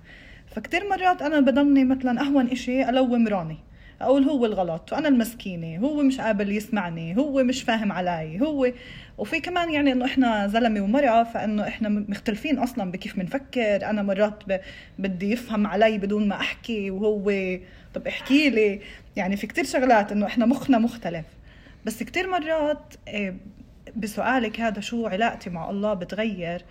[0.48, 3.58] فكتير مرات أنا بضلني مثلا أهون إشي ألوم راني.
[4.02, 8.72] أقول هو الغلط وأنا المسكينة هو مش قابل يسمعني هو مش فاهم علي هو.
[9.18, 13.89] وفي كمان يعني إنه إحنا زلمة ومرأة فإنه إحنا مختلفين أصلا بكيف بنفكر.
[13.89, 14.60] أنا مرات ب...
[15.00, 17.32] بدي يفهم علي بدون ما أحكي وهو
[17.93, 18.82] طب احكي لي
[19.15, 21.25] يعني في كتير شغلات إنه إحنا مخنا مختلف
[21.86, 23.36] بس كتير مرات آه،
[23.95, 26.62] بسؤالك هذا شو علاقتي مع الله بتغير؟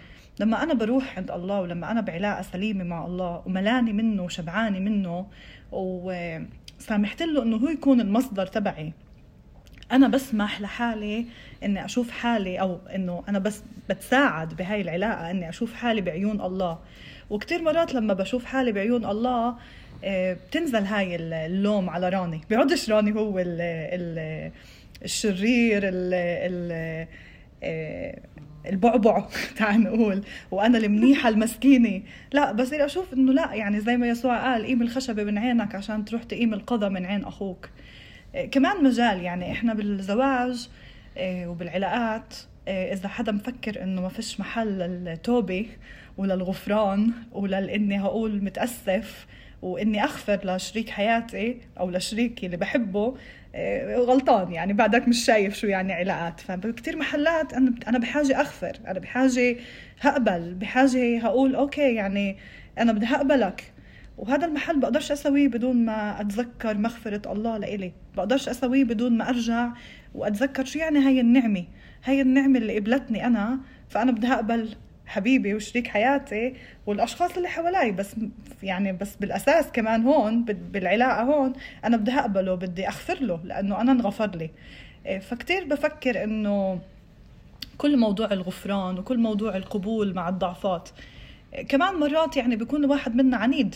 [0.41, 5.27] لما أنا بروح عند الله ولما أنا بعلاقة سليمة مع الله وملاني منه وشبعانة منه
[5.73, 8.93] وسامحت له إنه هو يكون المصدر تبعي
[9.93, 11.27] أنا بسمح لحالي
[11.65, 16.79] إني أشوف حالي أو إنه أنا بس بتساعد بهاي العلاقة إني أشوف حالي بعيون الله.
[17.31, 19.57] وكتير مرات لما بشوف حالي بعيون الله
[20.05, 22.41] بتنزل هاي اللوم على راني.
[22.51, 24.51] بيعودش راني هو ال ال
[25.05, 27.07] الشرير ال ال
[27.63, 28.19] آه،
[28.67, 30.23] البعبع تعال نقول.
[30.51, 32.03] وأنا المنيحة المسكينة.
[32.33, 36.05] لا بصير أشوف إنه لا يعني زي ما يسوع قال قيم الخشبة من عينك عشان
[36.05, 37.69] تروح تقيم القضا من عين أخوك.
[38.35, 40.69] آه، كمان مجال يعني إحنا بالزواج
[41.21, 42.35] وبالعلاقات
[42.69, 45.67] إذا حدا مفكر إنه ما فيش محل للتوبة
[46.19, 49.27] وللغفران ولاني هقول متأسف
[49.63, 53.15] وإني أغفر لشريك حياتي أو لشريكي اللي بحبه
[53.55, 56.41] آه، غلطان يعني بعدك مش شايف شو يعني علاقات.
[56.41, 59.57] فبكتير محلات أنا أنا بحاجة أغفر أنا بحاجة
[60.01, 62.37] هقبل بحاجة هقول أوكي يعني
[62.79, 63.73] أنا بدي هقبلك.
[64.19, 67.93] وهذا المحل بقدرش أسويه بدون ما أتذكر مغفرة الله لإلي.
[68.17, 69.69] بقدرش أسويه بدون ما أرجع
[70.15, 71.65] وأتذكر شو يعني هاي النعمة.
[72.05, 74.69] هاي النعمة اللي قبلتني أنا فأنا بدي هقبل
[75.09, 76.55] حبيبي وشريك حياتي
[76.87, 78.17] والأشخاص اللي حوالي بس
[78.63, 81.53] يعني بس بالأساس كمان هون بالعلاقة هون
[81.85, 84.51] أنا بدي أقبله بدي أغفر له لأنه أنا انغفر لي.
[85.07, 86.81] إيه، فكتير بفكر إنه
[87.79, 90.89] كل موضوع الغفران وكل موضوع القبول مع الضعفات
[91.55, 93.75] إيه، كمان مرات يعني بيكون الواحد منا عنيد.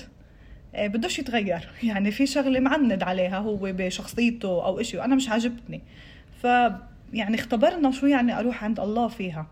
[0.74, 1.68] إيه، بدوش يتغير.
[1.82, 5.82] يعني في شغلة معند عليها هو بشخصيته أو إشي وأنا مش عاجبتني
[6.42, 6.46] ف
[7.12, 9.46] يعني اختبرنا شو يعني أروح عند الله فيها.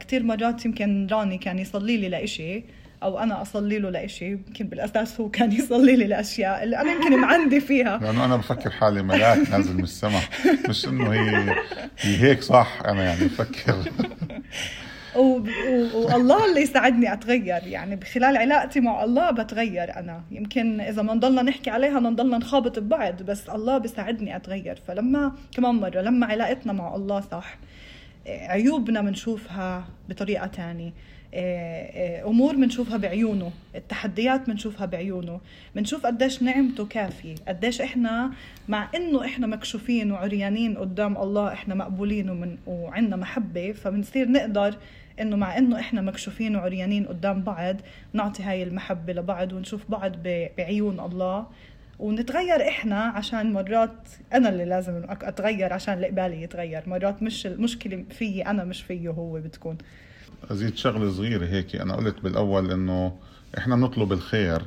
[0.00, 2.64] كثير مرات يمكن راني كان يصلي لي لإشي
[3.04, 7.20] أو أنا أصلي له لإشي يمكن بالأساس هو كان يصلي لي لأشياء اللي أنا يمكن
[7.20, 7.98] معندي فيها.
[7.98, 10.22] لأنه أنا بفكر حالي ملاك نازل من السماء.
[10.68, 11.54] مش إنه هي
[11.98, 13.76] هي هيك صح أنا يعني بفكر.
[15.16, 15.40] و...
[15.94, 20.22] والله اللي يساعدني أتغير يعني بخلال علاقتي مع الله بتغير أنا.
[20.30, 24.80] يمكن إذا ما نضلنا نحكي عليها نضلنا نخابط ببعض بس الله بيساعدني أتغير.
[24.88, 27.58] فلما كمان مرة لما علاقتنا مع الله صح
[28.26, 30.92] عيوبنا بنشوفها بطريقة تانية.
[31.36, 35.40] آه، آه، أمور بنشوفها بعيونه التحديات بنشوفها بعيونه.
[35.76, 38.30] بنشوف قديش نعمته كافية قديش إحنا
[38.68, 44.76] مع إنه إحنا مكشوفين وعريانين قدام الله إحنا مقبولين ومن وعندنا محبة فبنصير نقدر
[45.20, 47.76] إنه مع إنه إحنا مكشوفين وعريانين قدام بعض
[48.12, 50.12] نعطي هاي المحبة لبعض ونشوف بعض
[50.58, 51.46] بعيون الله.
[51.98, 56.82] ونتغير إحنا عشان مرات أنا اللي لازم أتغير عشان اللي قبالي يتغير.
[56.86, 59.78] مرات مش المشكلة فيي أنا مش فيه هو بتكون.
[60.50, 63.16] أزيد شغلة صغيرة هيك أنا قلت بالأول إنه
[63.58, 64.62] إحنا بنطلب الخير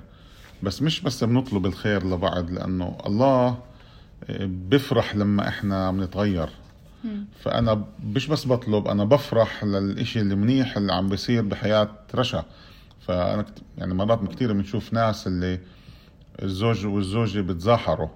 [0.64, 3.48] بس مش بس بنطلب الخير لبعض لأنه الله
[4.30, 6.50] آه، بفرح لما إحنا بنتغير.
[7.44, 12.46] فأنا مش بس بطلب أنا بفرح للإشي اللي منيح اللي عم بيصير بحياة رشا.
[13.08, 13.46] فأنا
[13.78, 15.60] يعني مرات كثير بنشوف ناس اللي
[16.44, 18.10] الزوج والزوجة بتزاحروا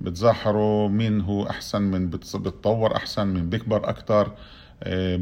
[0.00, 4.32] بتزاحروا مين هو أحسن من بتطور أحسن مين بيكبر أكتر
[4.82, 5.16] آه،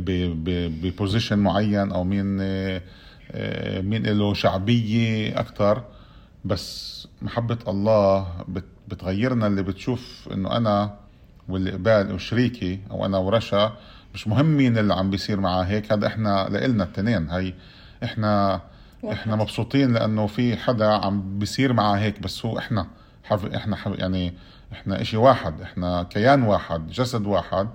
[0.83, 2.83] ببوزيشن معين أو مين آه،
[3.31, 5.83] آه، مين له شعبية أكتر.
[6.45, 8.27] بس محبة الله
[8.89, 10.97] بتغيرنا اللي بتشوف إنه أنا
[11.49, 13.77] واللي قبال وشريكي أو أنا ورشا
[14.15, 15.65] مش مهم مين اللي عم بيصير معاه.
[15.65, 17.31] هيك هذا إحنا لإلنا التنين.
[17.31, 17.55] هي
[18.05, 18.61] إحنا
[19.05, 22.87] إحنا مبسوطين لأنه في حدا عم بيصير معاه هيك بس هو إحنا
[23.25, 23.47] حف...
[23.47, 23.99] إحنا حف...
[23.99, 24.35] يعني
[24.73, 27.69] إحنا إشي واحد إحنا كيان واحد جسد واحد.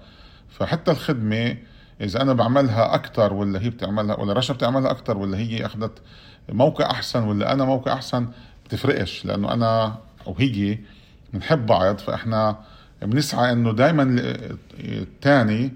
[0.50, 1.58] فحتى الخدمة
[2.02, 6.02] إذا أنا بعملها أكثر ولا هي بتعملها ولا رشا بتعملها أكثر ولا هي أخذت
[6.50, 8.28] موقع أحسن ولا أنا موقع أحسن
[8.66, 9.26] بتفرقش.
[9.26, 9.96] لأنه أنا
[10.28, 10.78] أو هي
[11.34, 12.58] بنحب بعض فإحنا
[13.02, 14.16] بنسعى إنه دائما
[14.80, 15.74] الثاني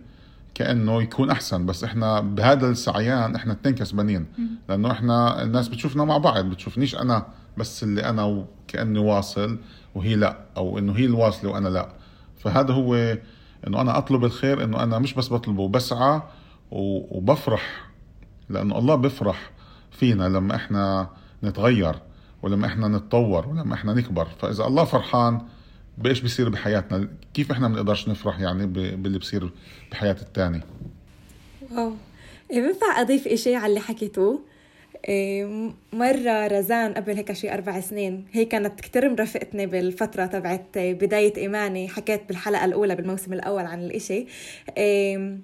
[0.60, 4.26] كأنه يكون أحسن بس إحنا بهذا السعيان إحنا اثنين كسبانين.
[4.70, 7.26] لأنه إحنا الناس بتشوفنا مع بعض بتشوفنيش أنا
[7.58, 9.60] بس اللي أنا وكأني واصل
[9.96, 11.90] وهي لا أو إنه هي الواصلة وأنا لا.
[12.38, 12.96] فهذا هو
[13.68, 16.22] إنه أنا أطلب الخير إنه أنا مش بس بطلبه بسعى
[16.72, 17.90] وبفرح.
[18.50, 19.52] لأنه الله بفرح
[19.92, 21.10] فينا لما إحنا
[21.44, 21.96] نتغير
[22.44, 24.28] ولما إحنا نتطور ولما إحنا نكبر.
[24.40, 25.42] فإذا الله فرحان
[26.00, 29.52] بايش بيصير بحياتنا؟ كيف إحنا بنقدرش نفرح يعني باللي بصير
[29.92, 30.62] بحياة التاني؟
[31.72, 31.94] واو.
[32.52, 34.42] إيه بينفع أضيف إشي على اللي حكيتوه
[35.08, 41.34] إيه، مرة رزان قبل هيك شي أربع سنين هي كانت كتير مرافقتني بالفترة تبعت بداية
[41.38, 44.26] إيماني حكيت بالحلقة الأولى بالموسم الأول عن الإشي.
[44.78, 45.38] إيه،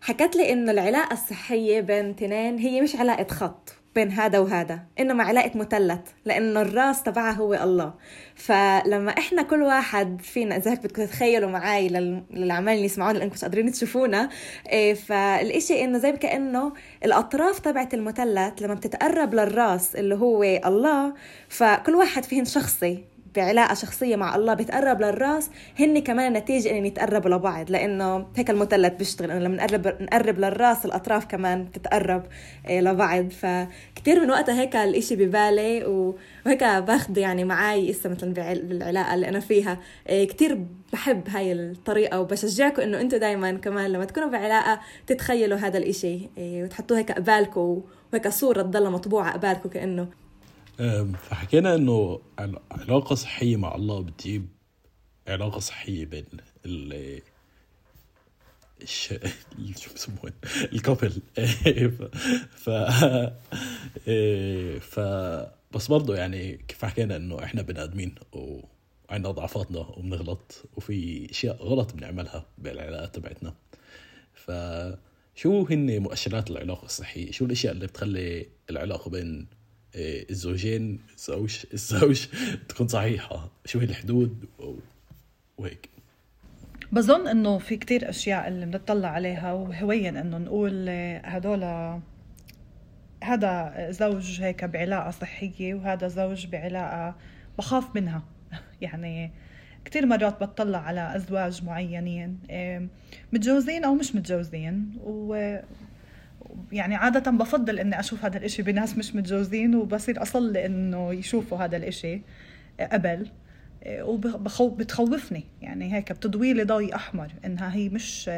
[0.00, 3.74] حكت لي إنه العلاقة الصحية بين تنين هي مش علاقة خط.
[3.98, 7.94] بين هذا وهذا انما علاقه مثلث لأنه الراس تبعها هو الله.
[8.34, 13.42] فلما إحنا كل واحد فينا إذا هيك بدكم تتخيلوا معي للي عمالين يسمعونا لأنكم مش
[13.44, 14.28] قادرين تشوفونا
[14.68, 16.72] إيه، فالإشي إنه زي كانه
[17.04, 21.14] الأطراف تبعت المثلث لما بتتقرب للراس اللي هو الله
[21.48, 23.04] فكل واحد فيهن شخصي.
[23.38, 28.92] بعلاقه شخصية مع الله بتقرب للراس هن كمان نتيجه ان يتقربوا لبعض لأنه هيك المثلث
[28.92, 32.22] بيشتغل إنه لما نقرب نقرب للراس الأطراف كمان تتقرب
[32.66, 33.28] آه، لبعض.
[33.30, 39.40] فكتير من وقتها هيك الإشي ببالي وهيك باخده يعني معي إسا مثلا بالعلاقة اللي أنا
[39.40, 39.78] فيها.
[40.08, 45.78] آه، كتير بحب هاي الطريقة وبشجعكم إنه أنتم دائما كمان لما تكونوا بعلاقة تتخيلوا هذا
[45.78, 50.08] الإشي آه، وتحطوه هيك قبالكم وهيك صورة تضل مطبوعة قبالكم كأنه
[51.18, 52.20] فحكينا إنه
[52.70, 54.48] علاقة صحية مع الله بتجيب
[55.28, 56.24] علاقة صحية بين
[56.66, 57.22] ال.
[58.86, 59.14] شو
[59.94, 60.32] بسموه
[60.72, 61.10] الكابل
[62.62, 62.70] ف
[64.80, 65.00] ف
[65.74, 71.94] بس برضه يعني كيف حكينا إنه إحنا بني آدمين وعندنا ضعفاتنا وبنغلط وفي أشياء غلط
[71.94, 73.54] بنعملها بالعلاقات تبعتنا
[74.34, 79.57] فشو هن مؤشرات العلاقة الصحية؟ شو الأشياء اللي بتخلي العلاقة بين إيه،
[79.94, 82.26] الزوجين الزوج الزوج
[82.68, 83.50] تكون صحيحة.
[83.64, 84.44] شو هي الحدود
[85.58, 85.88] وهيك.
[86.92, 90.88] بظن إنه في كتير أشياء اللي بنطلع عليها وهويا إنه نقول
[91.24, 91.64] هدول
[93.24, 97.16] هذا زوج هيك بعلاقة صحية وهذا زوج بعلاقة
[97.58, 98.22] بخاف منها.
[98.80, 99.32] يعني
[99.84, 102.88] كتير مرات بتطلع على أزواج معينين إيه،
[103.32, 105.58] متجوزين أو مش متجوزين و
[106.72, 111.76] يعني عادة بفضل إني أشوف هذا الإشي بناس مش متجوزين وبصير أصلي إنه يشوفوا هذا
[111.76, 112.20] الإشي
[112.92, 113.30] قبل
[114.60, 118.30] وبتخوفني يعني هيك بتضوي لي ضوء أحمر إنها هي مش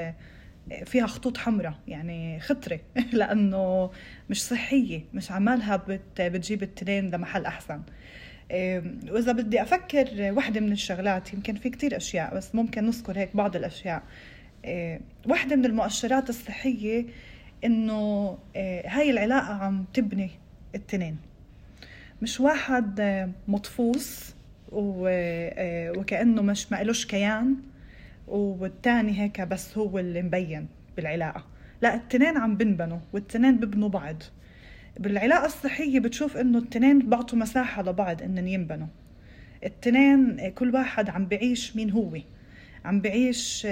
[0.85, 2.81] فيها خطوط حمراء يعني خطرة
[3.13, 3.91] لأنه
[4.31, 7.83] مش صحية مش عمالها بت بتجيب التنين لمحل أحسن.
[9.11, 13.57] وإذا بدي أفكر وحدة من الشغلات يمكن في كتير أشياء بس ممكن نذكر هيك بعض
[13.57, 14.03] الأشياء.
[15.29, 17.07] وحدة من المؤشرات الصحية
[17.65, 20.31] إنه آه، هاي العلاقة عم تبني
[20.75, 21.17] التنين
[22.23, 24.35] مش واحد آه، مطفوس
[24.73, 27.57] آه، وكأنه مش ما إلوش كيان
[28.29, 31.45] والتاني هيك بس هو اللي مبين بالعلاقة.
[31.83, 34.23] لا التنين عم بنبنوا والتنين ببنوا بعض.
[34.99, 38.87] بالعلاقة الصحية بتشوف إنه التنين بعطوا مساحة لبعض إنن ينبنوا.
[39.65, 42.17] التنين كل واحد عم بعيش مين هو.
[42.85, 43.67] عم بعيش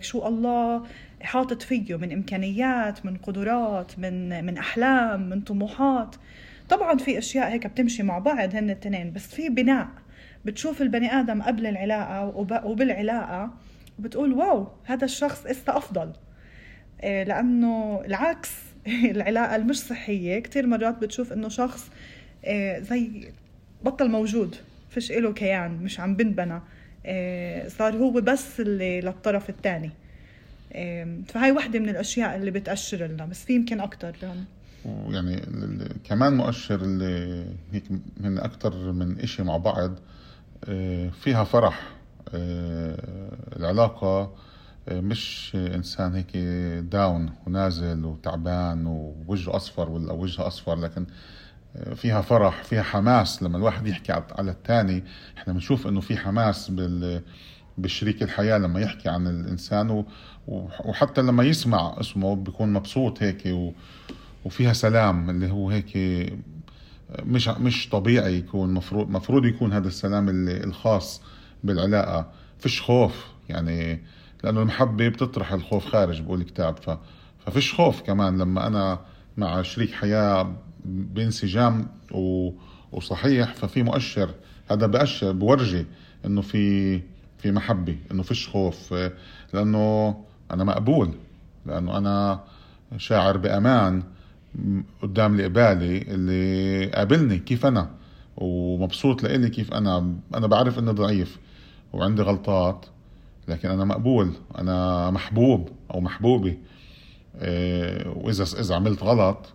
[0.00, 0.86] شو الله
[1.22, 6.16] حاطط فيه من إمكانيات من قدرات من من أحلام من طموحات.
[6.68, 9.88] طبعا في أشياء هيك بتمشي مع بعض هن الاثنين بس في بناء.
[10.44, 12.26] بتشوف البني آدم قبل العلاقة
[12.66, 13.50] وبالعلاقة
[13.98, 16.12] وبتقول واو هذا الشخص اسا أفضل.
[17.02, 18.50] إيه، لأنه العكس.
[19.14, 21.90] العلاقة المش صحية كثير مرات بتشوف إنه شخص
[22.44, 23.32] إيه، زي
[23.84, 24.56] بطل موجود
[24.90, 26.60] فيش له كيان مش عم بنبنى.
[27.06, 29.90] إيه، صار هو بس اللي للطرف الثاني
[31.26, 34.44] فهاي وحدة من الأشياء اللي بتأشر لنا بس في يمكن أكتر يعني
[34.84, 35.42] ويعني
[36.04, 37.84] كمان مؤشر اللي هيك
[38.20, 39.92] من أكتر من إشي مع بعض
[40.64, 41.90] آه، فيها فرح.
[42.34, 42.96] آه،
[43.56, 44.34] العلاقة
[44.88, 46.36] آه، مش إنسان هيك
[46.84, 51.06] داون ونازل وتعبان ووجهه أصفر ولا وجهه أصفر لكن
[51.94, 53.42] فيها فرح فيها حماس.
[53.42, 55.04] لما الواحد يحكي على الثاني
[55.38, 57.22] إحنا بنشوف إنه في حماس بال
[57.78, 60.04] بشريك الحياة لما يحكي عن الإنسان
[60.84, 63.72] وحتى لما يسمع اسمه بيكون مبسوط هيك
[64.44, 65.96] وفيها سلام اللي هو هيك
[67.22, 71.22] مش مش طبيعي يكون مفروض مفروض يكون هذا السلام اللي الخاص
[71.64, 72.30] بالعلاقة.
[72.58, 74.00] فيش خوف يعني
[74.44, 76.90] لأنه المحبة بتطرح الخوف خارج بقول الكتاب ف
[77.46, 78.98] ففيش خوف كمان لما أنا
[79.36, 82.50] مع شريك حياة بانسجام و...
[82.92, 84.30] وصحيح ففي مؤشر.
[84.70, 85.86] هذا بأشر بورجي
[86.26, 87.00] إنه في
[87.38, 88.94] في محبة إنه فيش خوف.
[89.54, 90.16] لأنه
[90.50, 91.10] أنا مقبول
[91.66, 92.40] لأنه أنا
[92.96, 94.02] شاعر بأمان
[95.02, 97.90] قدام اللي قبالي اللي قابلني كيف أنا
[98.36, 100.14] ومبسوط لإلي كيف أنا.
[100.34, 101.38] أنا بعرف إني ضعيف
[101.92, 102.86] وعندي غلطات
[103.48, 106.56] لكن أنا مقبول أنا محبوب أو محبوبه
[107.40, 109.46] إيه، وإذا إذا عملت غلط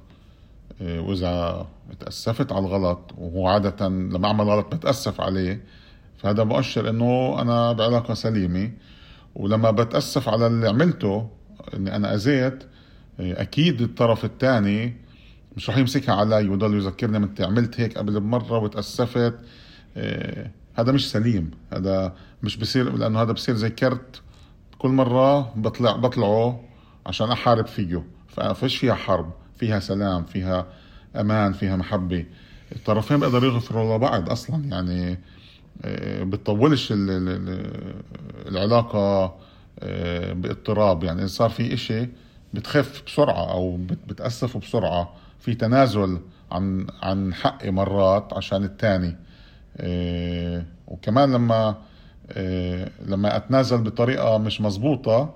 [0.82, 1.68] إيه، وإذا
[2.00, 5.64] تاسفت على الغلط وهو عادة لما أعمل غلط بتأسف عليه
[6.18, 8.72] فهذا مؤشر إنه أنا بعلاقة سليمة.
[9.36, 11.30] ولما بتأسف على اللي عملته
[11.74, 12.64] إني أنا أذيت
[13.20, 15.04] أكيد الطرف الثاني
[15.58, 19.36] مش رح يمسكها علي ويضل يذكرني انت عملت هيك قبل بمرة وتأسفت.
[19.98, 24.22] آه، هذا مش سليم هذا مش بصير لأنه هذا بصير زي كرت.
[24.80, 26.64] كل مرة بطلع بطلعه
[27.06, 28.04] عشان أحارب فيه.
[28.54, 30.68] فيش فيها حرب فيها سلام فيها
[31.16, 32.26] أمان فيها محبة.
[32.76, 35.20] الطرفين بيقدروا يغفروا لبعض أصلا يعني
[36.24, 37.94] بتطولش ال- ال-
[38.48, 39.36] العلاقة
[39.80, 41.04] آه، باضطراب.
[41.04, 42.08] يعني صار في إشي
[42.54, 45.14] بتخف بسرعة أو بت- بتاسفوا بسرعة.
[45.40, 46.20] في تنازل
[46.52, 49.16] عن عن حقي مرات عشان الثاني
[50.88, 51.76] وكمان لما
[52.32, 55.34] آه، لما أتنازل بطريقة مش مزبوطه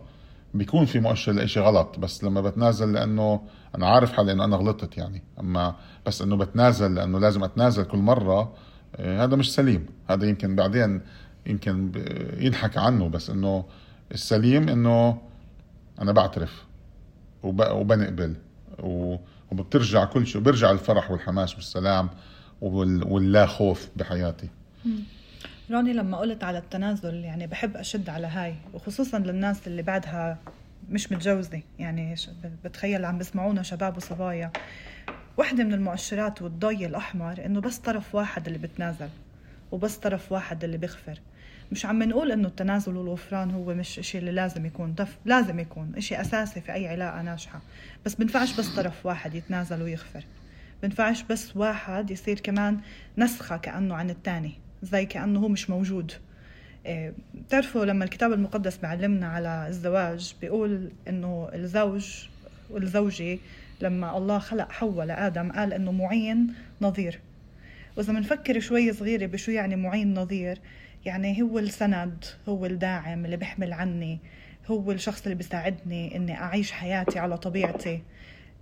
[0.53, 1.99] بيكون في مؤشر لإشي غلط.
[1.99, 3.41] بس لما بتنازل لأنه
[3.75, 5.23] أنا عارف حالي إنه أنا غلطت يعني.
[5.39, 8.49] أما بس إنه بتنازل لأنه لازم أتنازل كل مرة آه،
[8.99, 9.85] هذا مش سليم.
[10.09, 11.01] هذا يمكن بعدين
[11.45, 11.91] يمكن
[12.39, 13.65] ينحكى عنه بس إنه
[14.11, 15.21] السليم إنه
[16.01, 16.65] أنا بعترف
[17.43, 18.35] وب- وبنقبل
[19.51, 22.09] وبترجع كل شيء وبرجع الفرح والحماس والسلام
[22.61, 24.49] وال- واللا خوف بحياتي.
[25.71, 30.37] روني لما قلت على التنازل يعني بحب أشد على هاي وخصوصا للناس اللي بعدها
[30.89, 31.61] مش متجوزة.
[31.79, 32.15] يعني
[32.65, 34.51] بتخيل عم بسمعونا شباب وصبايا.
[35.37, 39.09] واحدة من المؤشرات والضي الأحمر إنه بس طرف واحد اللي بتنازل
[39.71, 41.19] وبس طرف واحد اللي بيغفر
[41.71, 45.93] مش عم نقول إنه التنازل والغفران هو مش إشي اللي لازم يكون دف لازم يكون
[45.97, 47.61] إشي أساسي في أي علاقة ناجحة.
[48.05, 50.23] بس بنفعش بس طرف واحد يتنازل ويغفر
[50.83, 52.79] بنفعش بس واحد يصير كمان
[53.17, 54.51] نسخة كأنه عن التاني
[54.83, 56.11] زي كأنه هو مش موجود.
[56.85, 62.27] إيه، بتعرفوا لما الكتاب المقدس بيعلمنا على الزواج بيقول إنه الزوج
[62.69, 63.37] والزوجة
[63.81, 67.19] لما الله خلق حواء لآدم قال إنه معين نظير.
[67.97, 70.59] وإذا بنفكر شوي صغيرة بشو يعني معين نظير
[71.05, 74.19] يعني هو السند هو الداعم اللي بيحمل عني
[74.67, 78.01] هو الشخص اللي بيساعدني إني أعيش حياتي على طبيعتي.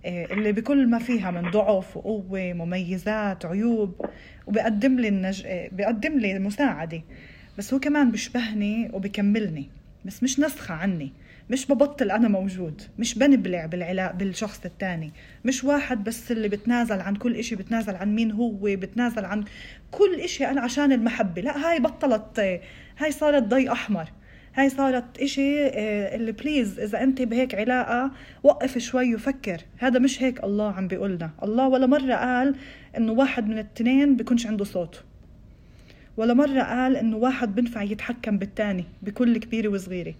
[0.04, 4.06] إيه، اللي بكل ما فيها من ضعف وقوة مميزات عيوب
[4.46, 5.46] وبقدم لي النج...
[5.46, 7.02] إيه، بقدم لي مساعدة.
[7.58, 9.68] بس هو كمان بيشبهني وبكملني
[10.04, 11.12] بس مش نسخة عني.
[11.50, 15.12] مش ببطل أنا موجود مش بنبلع بالعلاق بالشخص التاني
[15.44, 19.44] مش واحد بس اللي بتنازل عن كل إشي بتنازل عن مين هو بتنازل عن
[19.90, 22.60] كل إشي أنا عشان المحبة لا هاي بطلت
[22.98, 24.08] هاي صارت ضي أحمر
[24.54, 28.10] هاي صارت إشي آه، اللي please إذا أنت بهيك علاقة
[28.42, 32.56] وقف شوي وفكر هذا مش هيك الله عم بيقولنا الله ولا مرة قال
[32.96, 35.02] إنه واحد من التنين بيكونش عنده صوت
[36.16, 40.14] ولا مرة قال إنه واحد بنفع يتحكم بالتاني بكل كبيرة وصغيرة.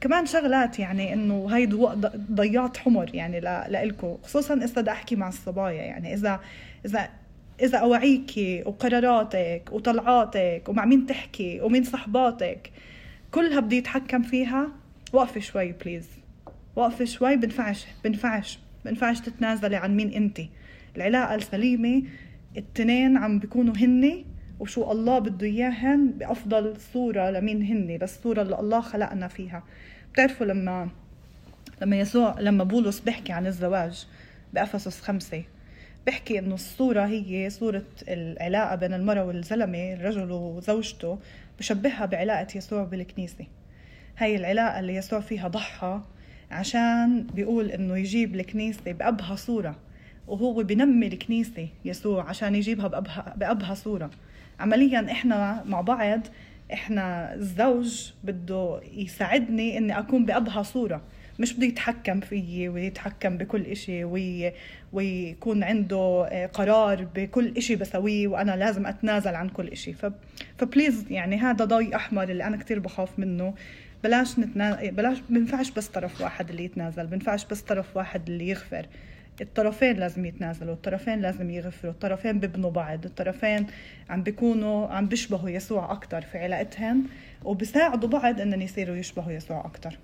[0.00, 1.66] كمان شغلات يعني إنه هاي
[2.32, 6.40] ضياط حمر يعني لإلكو خصوصا إذا بدي أحكي مع الصبايا يعني اذا
[6.86, 7.08] اذا
[7.62, 12.70] إذا اواعيكي وقراراتك وطلعاتك ومع مين تحكي ومين صحباتك
[13.30, 14.68] كلها بدي يتحكم فيها.
[15.12, 16.08] وقفي شوي بليز
[16.76, 20.40] وقفي شوي بنفعش بنفعش بنفعش تتنازلي عن مين أنت.
[20.96, 22.02] العلاقة السليمة
[22.56, 24.26] التنين عم بيكونوا هني
[24.60, 29.62] وشو الله بده إياهن بأفضل صورة لمين هني للصورة اللي الله خلقنا فيها.
[30.12, 30.88] بتعرفوا لما
[31.82, 34.06] لما يسوع لما بولس بيحكي عن الزواج
[34.54, 35.42] بأفسس خمسة
[36.06, 41.18] بيحكي إنه الصورة هي صورة العلاقة بين المرأة والزلمة الرجل وزوجته
[41.58, 43.44] بشبهها بعلاقة يسوع بالكنيسة.
[44.18, 46.00] هاي العلاقة اللي يسوع فيها ضحى
[46.50, 49.76] عشان بيقول إنه يجيب الكنيسة بأبهى صورة
[50.28, 54.10] وهو بنمي الكنيسة يسوع عشان يجيبها بأبهى, بأبهى صورة.
[54.60, 56.20] عمليا إحنا مع بعض
[56.72, 61.02] إحنا الزوج بده يساعدني إني أكون بأبهى صورة.
[61.38, 64.52] مش بده يتحكم فيي ويتحكم بكل إشي وي...
[64.92, 69.92] ويكون عنده آه، قرار بكل إشي بسويه وأنا لازم أتنازل عن كل إشي.
[69.92, 70.06] ف...
[70.58, 73.54] فبليز يعني هذا ضي أحمر اللي أنا كتير بخاف منه.
[74.04, 74.90] بلاش نتنا...
[74.90, 78.86] بلاش بنفعش بس طرف واحد اللي يتنازل بنفعش بس طرف واحد اللي يغفر.
[79.40, 83.66] الطرفين لازم يتنازلوا الطرفين لازم يغفروا الطرفين ببنوا بعض الطرفين
[84.10, 87.04] عم بيكونوا عم بيشبهوا يسوع أكتر في علاقتهم
[87.44, 89.98] وبيساعدوا بعض إنهم يصيروا يشبهوا يسوع أكتر.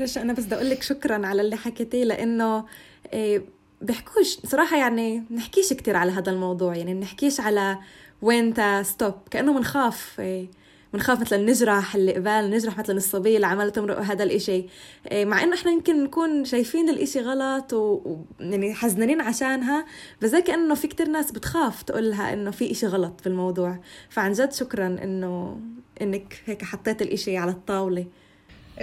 [0.00, 2.64] رشا أنا بس بدي أقول لك شكرا على اللي حكيتيه لأنه
[3.12, 3.42] إيه،
[3.82, 7.78] بحكوش صراحة يعني بنحكيش كتير على هذا الموضوع يعني بنحكيش على
[8.22, 10.46] وين تا ستوب كأنه بنخاف إيه،
[10.92, 14.64] بنخاف مثلا نجرح اللي قبال نجرح مثلا الصبية اللي عملت تمرق هذا الإشي.
[15.10, 17.76] إيه، مع إنه إحنا يمكن نكون شايفين الإشي غلط و...
[17.76, 18.24] و...
[18.40, 19.86] يعني حزنانين عشانها
[20.22, 23.78] بس زي كانه في كتير ناس بتخاف تقولها إنه في إشي غلط في الموضوع.
[24.08, 25.60] فعن جد شكرا إنه
[26.02, 28.06] إنك هيك حطيت الإشي على الطاولة.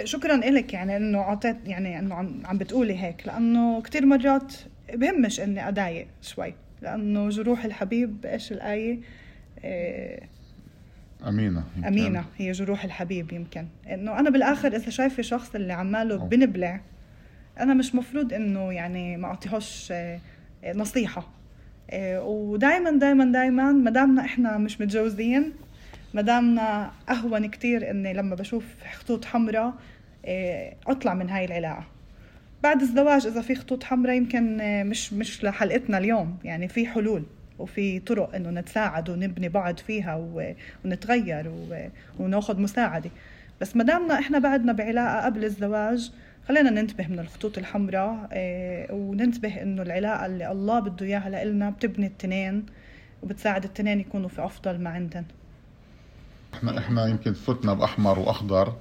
[0.04, 4.54] شكرا لك يعني إنه اعطيت يعني إنه عم, بتقولي هيك لأنه كتير مرات
[4.94, 9.00] بهمش إني أضايق شوي لأنه جروح الحبيب إيش الآية؟
[9.64, 10.37] إيه
[11.26, 11.86] أمينة يمكن.
[11.88, 16.16] أمينة هي جروح الحبيب يمكن إنه أنا بالآخر إذا شايفة شخص اللي عماله.
[16.16, 16.80] بنبلع
[17.60, 20.20] أنا مش مفروض إنه يعني ما أعطيهوش آه،
[20.74, 21.28] نصيحة
[21.90, 25.52] آه، ودائما دائما دائما ما دامنا إحنا مش متجوزين
[26.14, 29.74] ما دامنا أهون كتير إني لما بشوف خطوط حمراء
[30.26, 31.86] آه، أطلع من هاي العلاقة
[32.62, 34.56] بعد الزواج إذا في خطوط حمراء يمكن
[34.88, 37.24] مش مش لحلقتنا اليوم يعني في حلول
[37.58, 40.42] وفي طرق إنه نتساعد ونبني بعض فيها
[40.84, 41.52] ونتغير
[42.18, 43.10] وناخذ مساعدة.
[43.60, 46.10] بس ما دامنا إحنا بعدنا بعلاقة قبل الزواج
[46.48, 52.06] خلينا ننتبه من الخطوط الحمراء آه، وننتبه إنه العلاقة اللي الله بده إياها لنا بتبني
[52.06, 52.66] التنين
[53.22, 55.24] وبتساعد التنين يكونوا في أفضل ما عندن.
[56.54, 58.72] إحنا إحنا يمكن فتنا بأحمر وأخضر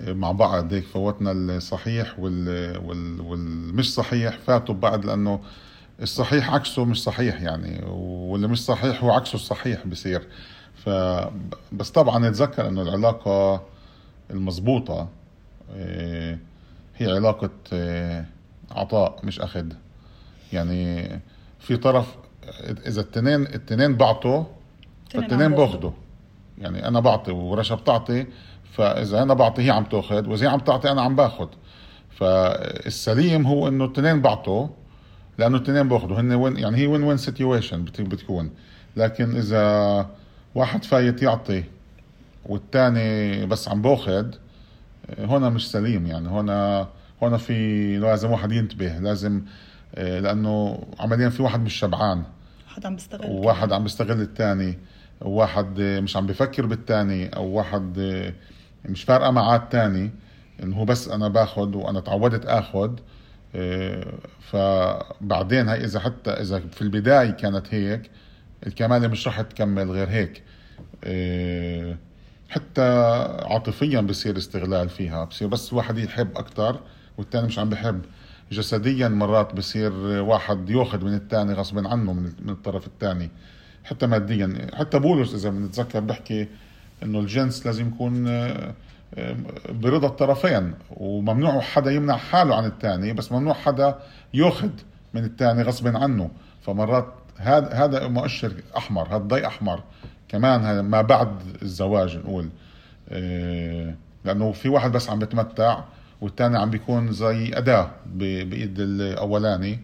[0.00, 0.72] آه، مع بعض.
[0.72, 5.40] هيك فوتنا الصحيح وال, وال والمش صحيح فاتوا ببعض لأنه
[6.02, 10.26] الصحيح عكسه مش صحيح يعني واللي مش صحيح هو عكسه الصحيح بصير
[10.74, 10.88] ف
[11.72, 13.62] بس طبعا نتذكر إنه العلاقة
[14.30, 15.08] المضبوطة
[15.76, 16.38] آه،
[16.96, 18.24] هي علاقة آه،
[18.70, 19.66] عطاء مش أخذ.
[20.52, 21.10] يعني
[21.60, 22.14] في طرف
[22.86, 24.44] إذا التنين التنين بعطوا
[25.06, 25.54] التنين فالتنين.
[25.54, 25.90] باخدوا
[26.58, 28.26] يعني أنا بعطي ورشا بتعطي
[28.72, 31.48] فإذا أنا بعطي هي عم تأخذ وإذا هي عم تعطي أنا عم باخذ.
[32.10, 34.68] فالسليم هو إنه التنين بعطوا
[35.38, 36.20] لأنه التنين بأخذوا.
[36.20, 38.50] هن وين يعني هي win win situation بتكون.
[38.96, 40.06] لكن إذا
[40.54, 41.64] واحد فايت يعطي
[42.46, 44.26] والتاني بس عم بأخذ
[45.18, 46.28] هنا مش سليم يعني.
[46.28, 46.88] هنا
[47.22, 48.98] هنا في لازم واحد ينتبه.
[48.98, 49.42] لازم
[49.94, 52.22] آه، لأنه عمليا في واحد مش شبعان.
[52.66, 54.78] حدا عم بيستغل وواحد عم بيستغل الثاني.
[55.20, 57.28] وواحد مش عم بفكر بالثاني.
[57.28, 57.98] أو واحد
[58.84, 60.10] مش فارقة معاه الثاني.
[60.62, 62.90] إنه هو بس أنا باخذ وأنا تعودت آخذ.
[64.40, 68.10] فبعدين هي إذا حتى إذا في البداية كانت هيك
[68.66, 70.42] الكماله مش رح تكمل غير هيك.
[71.04, 71.98] إيه،
[72.48, 72.82] حتى
[73.44, 76.80] عاطفيا بصير استغلال فيها بصير بس واحد يحب أكثر
[77.18, 78.02] والثاني مش عم بحب.
[78.52, 83.30] جسديا مرات بصير واحد يأخذ من الثاني غصبا عنه من الطرف الثاني
[83.84, 86.48] حتى ماديا حتى بولس إذا بنتذكر بحكي
[87.02, 88.26] إنه الجنس لازم يكون
[89.68, 93.98] برضا الطرفين وممنوع حدا يمنع حاله عن الثاني بس ممنوع حدا
[94.34, 94.70] ياخذ
[95.14, 96.30] من الثاني غصبا عنه.
[96.60, 97.06] فمرات
[97.36, 99.82] هذا هذا مؤشر أحمر هذا ضي أحمر.
[100.28, 101.28] كمان ما بعد
[101.62, 102.48] الزواج نقول
[103.08, 103.94] آه،
[104.24, 105.84] لأنه في واحد بس عم بتمتع
[106.20, 109.80] والثاني عم بيكون زي أداة بإيد الأولاني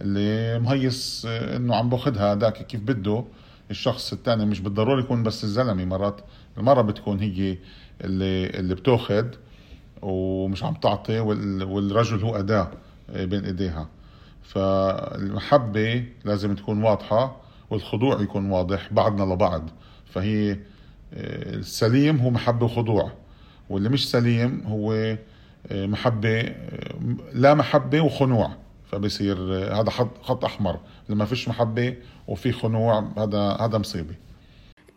[0.00, 3.24] اللي مهيص آه، إنه عم بأخذها هذاك كيف بده.
[3.70, 6.20] الشخص الثاني مش بالضروري يكون بس الزلمة مرات
[6.58, 7.58] المره بتكون هي
[8.00, 9.26] اللي اللي بتاخذ
[10.02, 12.70] ومش عم تعطي وال- والرجل هو أداة
[13.14, 13.88] بين إيديها.
[14.42, 17.36] فالمحبة لازم تكون واضحة
[17.70, 19.70] والخضوع يكون واضح بعضنا لبعض.
[20.06, 23.12] فهي آه، السليم هو محبة وخضوع
[23.70, 26.94] واللي مش سليم هو آه، محبة آه،
[27.34, 28.50] لا محبة وخنوع.
[28.90, 29.36] فبصير
[29.80, 29.90] هذا
[30.22, 30.78] خط أحمر.
[31.08, 31.94] لما فيش محبة
[32.28, 34.14] وفي خنوع هذا هذا مصيبة.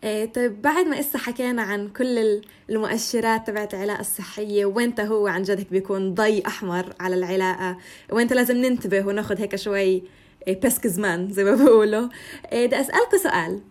[0.05, 5.43] طيب بعد ما إسا حكينا عن كل ال- المؤشرات تبعت العلاقة الصحية وينتا هو عن
[5.43, 7.77] جد بيكون ضي أحمر على العلاقة؟
[8.11, 10.03] وينتا لازم ننتبه وناخد هيك شوي
[10.47, 12.09] إيه، بسك زمان زي ما بقولوا
[12.51, 13.61] إيه، بدي أسألكوا سؤال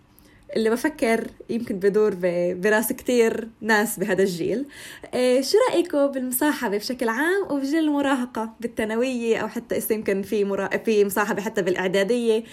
[0.57, 2.15] اللي بفكر يمكن بدور
[2.55, 4.67] براس كتير ناس بهذا الجيل.
[5.15, 10.69] إيه، شو رأيكم بالمصاحبة بشكل عام وبجيل المراهقة بالثانوية أو حتى إسا يمكن في مرا...
[10.77, 12.45] في مصاحبة حتى بالإعدادية؟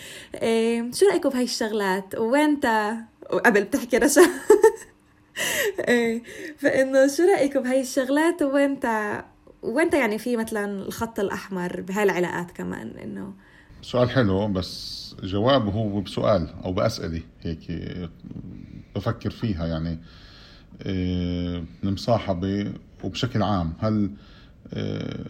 [0.41, 4.21] إيه، شو رأيكم بهاي الشغلات؟ وينتا وقبل بتحكي رشا.
[5.87, 6.23] إيه
[6.57, 8.85] فإنه شو رأيكم بهاي الشغلات؟ وانت
[9.61, 13.33] وانت يعني في مثلا الخط الأحمر بهاي العلاقات كمان انه
[13.81, 17.67] سؤال حلو بس جوابه هو بسؤال أو بأسئلة هيك
[18.95, 19.99] بفكر فيها يعني
[21.83, 22.73] المصاحبه
[23.03, 24.11] وبشكل عام هل
[24.73, 25.25] آه،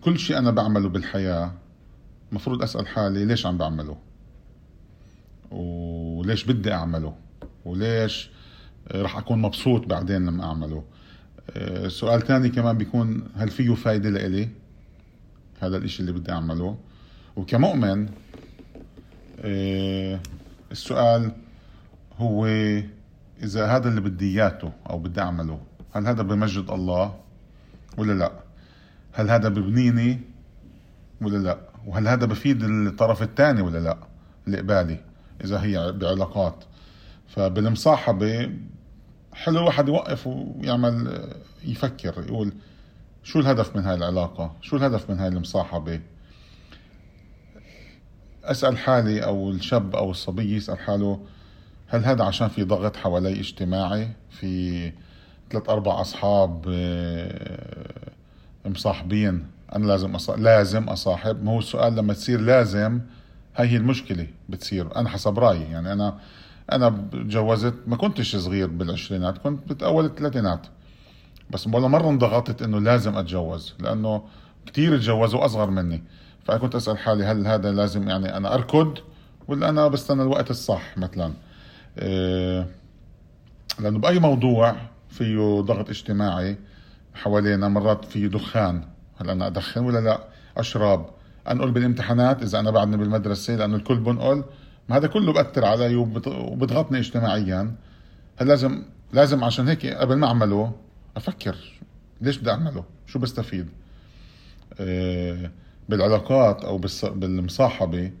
[0.00, 1.52] كل شيء أنا بعمله بالحياة
[2.32, 3.96] مفروض أسأل حالي ليش عم بعمله؟
[5.50, 7.14] وليش بدي أعمله؟
[7.66, 8.30] وليش؟
[8.88, 10.84] آه، رح أكون مبسوط بعدين لما أعمله.
[11.50, 14.48] آه، سؤال تاني كمان بيكون هل فيه فايدة لإلي؟
[15.60, 16.78] هذا الإشي اللي بدي أعمله.
[17.36, 18.08] وكمؤمن
[19.40, 20.20] آه،
[20.72, 21.32] السؤال
[22.18, 22.46] هو
[23.42, 25.60] إذا هذا اللي بدي إياته أو بدي أعمله
[25.92, 27.14] هل هذا بمجد الله
[27.98, 28.32] ولا لأ؟
[29.12, 30.20] هل هذا ببنيني
[31.20, 33.98] ولا لأ؟ وهل هذا بفيد الطرف الثاني ولا لأ؟
[34.46, 35.00] اللي قبالي
[35.44, 36.64] إذا هي بعلاقات.
[37.28, 38.50] فبالمصاحبة
[39.34, 41.24] حلو الواحد يوقف ويعمل
[41.64, 42.52] يفكر يقول
[43.22, 46.00] شو الهدف من هاي العلاقة؟ شو الهدف من هاي المصاحبة؟
[48.44, 51.20] أسأل حالي أو الشاب أو الصبي يسأل حاله
[51.86, 54.92] هل هذا عشان في ضغط حوالي اجتماعي؟ في
[55.50, 58.10] ثلاث أربع أصحاب آه،
[58.66, 60.30] مصاحبين أنا لازم أص...
[60.30, 61.44] لازم أصاحب.
[61.44, 63.00] ما هو السؤال لما تصير لازم
[63.56, 65.62] هاي هي المشكلة بتصير أنا حسب رأيي.
[65.62, 66.18] يعني أنا
[66.72, 70.66] أنا تجوزت ما كنتش صغير بالعشرينات كنت باول الثلاثينات.
[71.50, 74.22] بس ولا مرة انضغطت إنه لازم أتجوز لأنه
[74.66, 76.02] كثير تجوزوا أصغر مني.
[76.44, 78.98] فأنا كنت أسأل حالي هل هذا لازم يعني أنا أركض
[79.48, 81.32] ولا أنا بستنى الوقت الصح مثلا.
[81.98, 82.66] إيه
[83.80, 84.76] لأنه بأي موضوع
[85.08, 86.56] فيه ضغط اجتماعي
[87.14, 88.84] حوالينا مرات فيه دخان
[89.20, 90.20] هل أنا أدخن ولا لا؟
[90.56, 91.06] أشرب.
[91.50, 94.44] أنقل بالامتحانات إذا أنا بعدني بالمدرسة لأنه الكل بنقل.
[94.88, 97.74] ما هذا كله بأثر علي وبضغطني اجتماعيا.
[98.36, 98.82] هل لازم
[99.12, 100.72] لازم عشان هيك قبل ما أعمله
[101.16, 101.56] أفكر
[102.20, 103.68] ليش بدي أعمله؟ شو بستفيد؟
[104.80, 105.52] إيه
[105.88, 108.12] بالعلاقات أو بالمصاحبة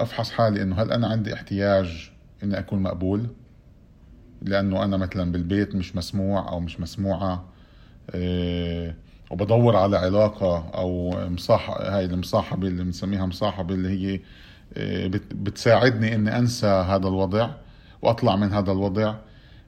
[0.00, 2.10] أفحص حالي إنه هل أنا عندي احتياج
[2.42, 3.26] إني أكون مقبول؟
[4.42, 7.44] لأنه أنا مثلا بالبيت مش مسموع أو مش مسموعة
[8.14, 8.96] إيه
[9.30, 14.20] وبدور على علاقة أو مصاح هاي المصاحبة اللي بنسميها مصاحبة اللي هي
[15.34, 17.50] بتساعدني إني أنسى هذا الوضع
[18.02, 19.14] وأطلع من هذا الوضع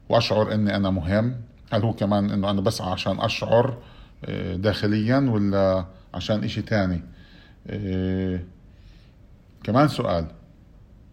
[0.09, 1.37] وأشعر إني أنا مهم.
[1.73, 3.79] هل هو كمان إنه أنا بسعى عشان أشعر
[4.29, 5.85] إيه داخليا ولا
[6.15, 7.03] عشان إشي تاني؟
[7.71, 8.45] إيه
[9.65, 10.27] كمان سؤال.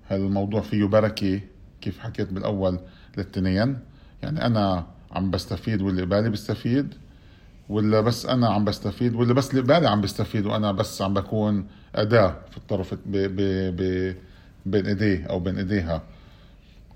[0.08, 1.42] هل الموضوع فيه بركة؟
[1.82, 2.80] كيف حكيت بالأول
[3.18, 3.80] للتنين؟
[4.24, 6.94] يعني أنا عم بستفيد واللي قبالي بستفيد
[7.70, 11.68] ولا بس أنا عم بستفيد ولا بس اللي قبالي عم بستفيد وأنا بس عم بكون
[11.96, 13.36] أداة في الطرف ب ب
[13.76, 14.16] ب
[14.66, 16.02] بين إيديه أو بين إيديها.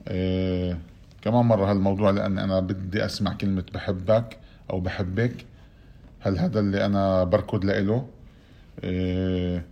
[0.08, 0.78] إيه
[1.22, 4.38] كمان مرة هالموضوع لأن أنا بدي أسمع كلمة بحبك
[4.70, 5.46] أو بحبك.
[6.20, 8.08] هل هذا اللي أنا بركض لإله؟
[8.84, 9.66] إيه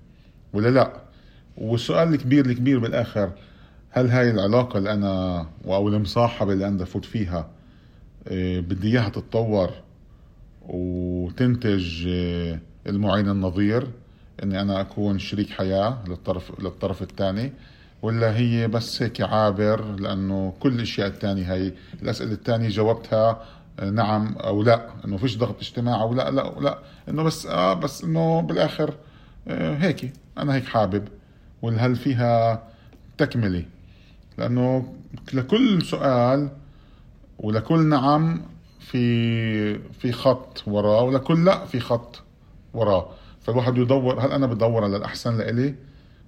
[0.54, 0.92] ولا لا؟
[1.58, 3.32] والسؤال الكبير الكبير بالآخر
[3.90, 7.50] هل هاي العلاقة اللي أنا أو المصاحبة اللي أنا فوت فيها
[8.28, 9.72] إيه بدي إياها تتطور؟
[10.72, 13.88] وتنتج إيه المعين النظير
[14.44, 17.54] إني أنا أكون شريك حياة للطرف للطرف الثاني
[18.02, 23.44] ولا هي بس هيك عابر لأنه كل الأشياء الثانية هي الأسئلة الثانية جاوبتها
[23.94, 28.04] نعم أو لا إنه فيش ضغط اجتماعي أو لا لا لا إنه بس آه بس
[28.04, 28.94] إنه بالآخر
[29.48, 31.08] آه هيك أنا هيك حابب.
[31.62, 32.64] وهل فيها
[33.18, 33.66] تكملة؟
[34.38, 34.94] لأنه
[35.34, 36.50] لكل سؤال
[37.40, 38.42] ولكل نعم
[38.82, 42.22] في في خط وراه ولكل لا في خط
[42.74, 43.10] وراه.
[43.42, 45.76] فالواحد يدور هل أنا بدور على الأحسن لإلي؟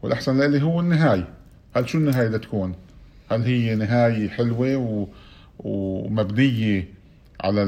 [0.03, 1.27] والأحسن لإلي هو النهاية.
[1.75, 2.75] هل شو النهاية بدها تكون؟
[3.31, 5.07] هل هي نهاية حلوة و...
[5.59, 6.87] ومبنية
[7.43, 7.61] على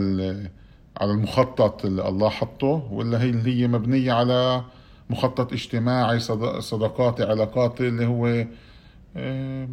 [0.98, 4.64] على المخطط اللي الله حطه ولا هي اللي هي مبنية على
[5.10, 6.20] مخطط اجتماعي
[6.60, 8.46] صداقاتي علاقاتي اللي هو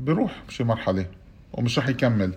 [0.04, 1.06] بروح بشي مرحلة
[1.52, 2.34] ومش رح يكمل.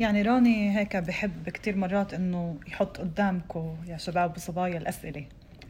[0.00, 5.24] يعني راني هيك بحب كتير مرات إنه يحط قدامكم يا شباب وصبايا الأسئلة.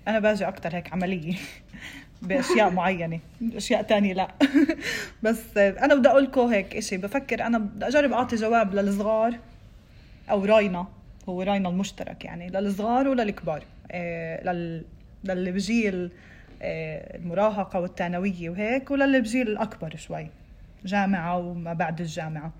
[0.09, 1.35] أنا باجي أكتر هيك عملية
[2.23, 3.21] بأشياء معينة.
[3.57, 4.29] أشياء تانية لا.
[5.23, 9.39] بس أنا بدي أقول لكم هيك إشي بفكر أنا بدي أجرب أعطي جواب للصغار
[10.31, 10.87] أو راينا
[11.29, 13.65] هو راينا المشترك يعني للصغار وللكبار.
[13.91, 14.85] إيه لل
[15.25, 16.11] للي بجيل
[16.63, 20.27] إيه المراهقة والثانوية وهيك وللي بجيل الأكبر شوي.
[20.85, 22.53] جامعة وما بعد الجامعة.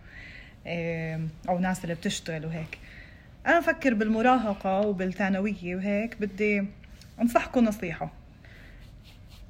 [1.49, 2.79] أو ناس اللي بتشتغل وهيك.
[3.47, 6.65] أنا بفكر بالمراهقة وبالثانوية وهيك بدي
[7.21, 8.13] أنصحكم نصيحة.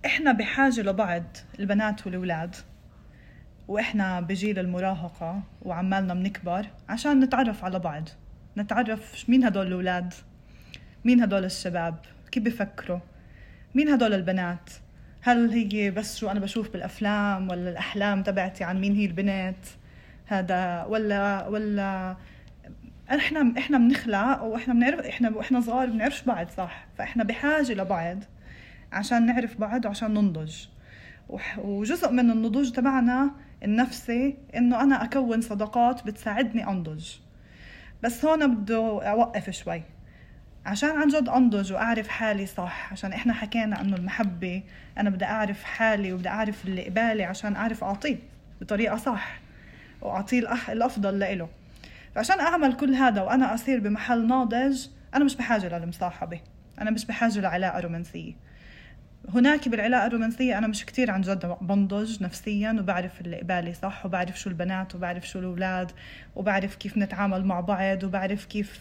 [0.06, 1.24] إحنا بحاجة لبعض
[1.58, 2.56] البنات والأولاد
[3.68, 8.08] وإحنا بجيل المراهقة وعمالنا بنكبر عشان نتعرف على بعض.
[8.56, 10.14] نتعرف مين هدول الأولاد؟
[11.04, 11.98] مين هدول الشباب؟
[12.32, 12.98] كيف بفكروا؟
[13.74, 14.70] مين هدول البنات؟
[15.20, 19.56] هل هي بس شو أنا بشوف بالأفلام ولا الأحلام تبعتي عن مين هي البنت؟
[20.27, 22.16] هذا ولا ولا
[23.11, 28.18] إحنا إحنا بنخلق وإحنا بنعرف إحنا وإحنا صغار بنعرفش بعض صح؟ فإحنا بحاجة لبعض
[28.93, 30.66] عشان نعرف بعض وعشان ننضج.
[31.59, 33.31] وجزء من النضوج تبعنا
[33.64, 37.07] النفسي إنه أنا أكون صداقات بتساعدني أنضج.
[38.03, 39.83] بس هون بده أوقف شوي.
[40.66, 44.62] عشان عن جد أنضج وأعرف حالي صح؟ عشان إحنا حكينا إنه المحبة
[44.99, 48.18] أنا بدي أعرف حالي وبدي أعرف اللي قبالي عشان أعرف أعطيه
[48.61, 49.43] بطريقة صح.
[50.05, 50.38] واعطيه
[50.68, 51.48] الأفضل لإله.
[52.14, 56.40] فعشان أعمل كل هذا وأنا أصير بمحل ناضج أنا مش بحاجة للمصاحبة.
[56.80, 58.32] أنا مش بحاجة لعلاقة رومانسية.
[59.34, 64.40] هناك بالعلاقة الرومانسية أنا مش كتير عن جد بنضج نفسيا وبعرف اللي قبالي صح وبعرف
[64.40, 65.92] شو البنات وبعرف شو الأولاد
[66.36, 68.80] وبعرف كيف نتعامل مع بعض وبعرف كيف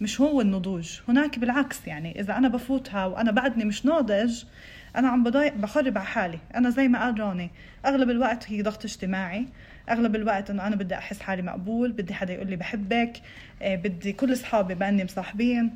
[0.00, 1.00] مش هو النضوج.
[1.08, 4.44] هناك بالعكس يعني إذا أنا بفوتها وأنا بعدني مش ناضج
[4.96, 6.38] أنا عم بضايق بخرب على حالي.
[6.54, 7.50] أنا زي ما قال روني
[7.86, 9.46] أغلب الوقت هي ضغط اجتماعي.
[9.90, 13.12] أغلب الوقت إنه أنا بدي أحس حالي مقبول بدي حدا يقول لي بحبك
[13.62, 15.70] بدي كل أصحابي بأني مصاحبين.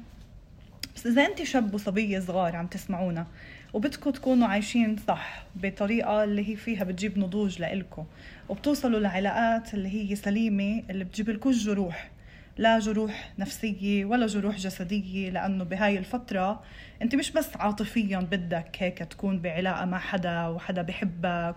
[0.97, 3.27] بس إذا انت شاب وصبية صغار عم تسمعونا
[3.73, 8.05] وبدكم تكونوا عايشين صح بطريقة اللي هي فيها بتجيب نضوج لإلكم
[8.49, 12.11] وبتوصلوا لعلاقات اللي هي سليمة اللي بتجيب لكم جروح.
[12.59, 16.63] لا جروح نفسية ولا جروح جسدية لأنه بهاي الفترة
[17.03, 21.57] أنت مش بس عاطفيا بدك هيك تكون بعلاقة مع حدا وحدا بحبك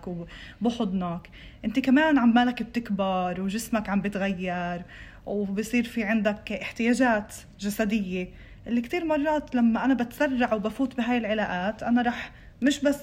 [0.62, 1.30] وبحضنك
[1.64, 4.82] أنت كمان عمالك بتكبر وجسمك عم بتغير
[5.26, 8.28] وبصير في عندك احتياجات جسدية.
[8.66, 12.32] اللي كتير مرات لما أنا بتسرع وبفوت بهاي العلاقات أنا رح
[12.62, 13.02] مش بس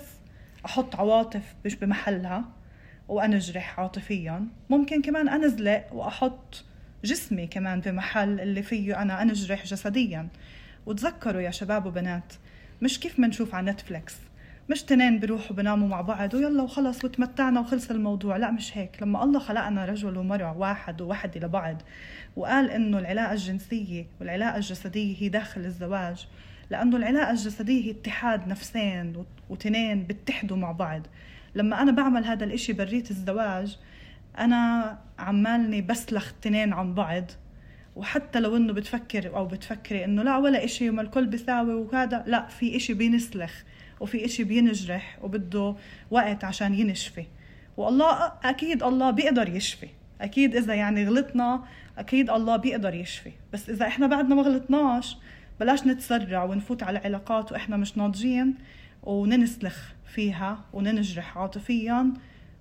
[0.65, 2.45] أحط عواطف مش بمحلها
[3.07, 6.63] وأنجرح عاطفيا ممكن كمان أنزلق وأحط
[7.07, 10.27] جسمي كمان بمحل اللي فيه أنا أنجرح جسديا.
[10.85, 12.33] وتذكروا يا شباب وبنات
[12.81, 14.15] مش كيف منشوف على نتفليكس.
[14.69, 18.37] مش تنين بيروحوا بناموا مع بعض ويلا وخلص وتمتعنا وخلص الموضوع.
[18.37, 19.01] لا مش هيك.
[19.01, 21.81] لما الله خلقنا رجل ومرأة واحد ووحدة لبعض
[22.35, 26.27] وقال إنه العلاقة الجنسية والعلاقة الجسدية هي داخل الزواج
[26.69, 31.01] لأنه العلاقة الجسدية هي اتحاد نفسين وتنين بيتحدوا مع بعض.
[31.55, 33.77] لما أنا بعمل هذا الإشي بريت الزواج
[34.39, 37.31] أنا عمالني بسلخ التنين عن بعض
[37.95, 42.47] وحتى لو إنه بتفكر أو بتفكري إنه لا ولا إشي وما الكل بيساوي وهذا لا
[42.47, 43.63] في إشي بينسلخ
[43.99, 45.75] وفي إشي بينجرح وبده
[46.11, 47.25] وقت عشان ينشفي.
[47.77, 49.87] والله أكيد الله بيقدر يشفي.
[50.21, 51.63] أكيد إذا يعني غلطنا
[51.97, 53.31] أكيد الله بيقدر يشفي.
[53.53, 55.17] بس إذا إحنا بعدنا ما غلطناش
[55.59, 58.55] بلاش نتسرع ونفوت على علاقات وإحنا مش ناضجين
[59.03, 62.13] وننسلخ فيها وننجرح عاطفيا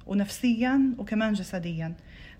[0.07, 1.95] ونفسيا وكمان جسديا.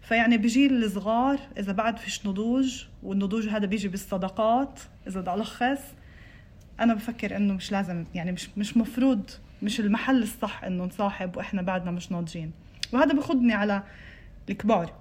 [0.09, 5.81] فيعني بجيل الصغار إذا بعد فيش نضوج والنضوج هذا بيجي بالصداقات إذا بدي ألخص
[6.81, 9.31] أنا بفكر إنه مش لازم يعني مش مش مفروض
[9.63, 12.53] مش المحل الصح إنه نصاحب وإحنا بعدنا مش ناضجين.
[12.93, 13.83] وهذا بخدني على
[14.51, 14.93] الكبار.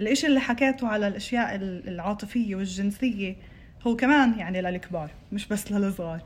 [0.00, 3.36] الإشي اللي حكيته على الأشياء العاطفية والجنسية
[3.86, 6.20] هو كمان يعني للكبار مش بس للصغار.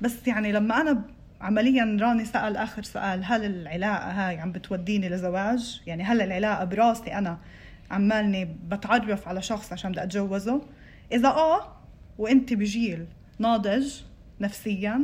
[0.00, 1.02] بس يعني لما أنا
[1.44, 7.14] عمليا راني سأل آخر سؤال هل العلاقة هاي عم بتوديني لزواج؟ يعني هل العلاقة براسي
[7.14, 7.38] أنا
[7.90, 10.62] عمالني بتعرف على شخص عشان بدي أتجوزه؟
[11.12, 11.76] إذا آه
[12.18, 13.06] وأنت بجيل
[13.38, 14.00] ناضج
[14.40, 15.00] نفسيا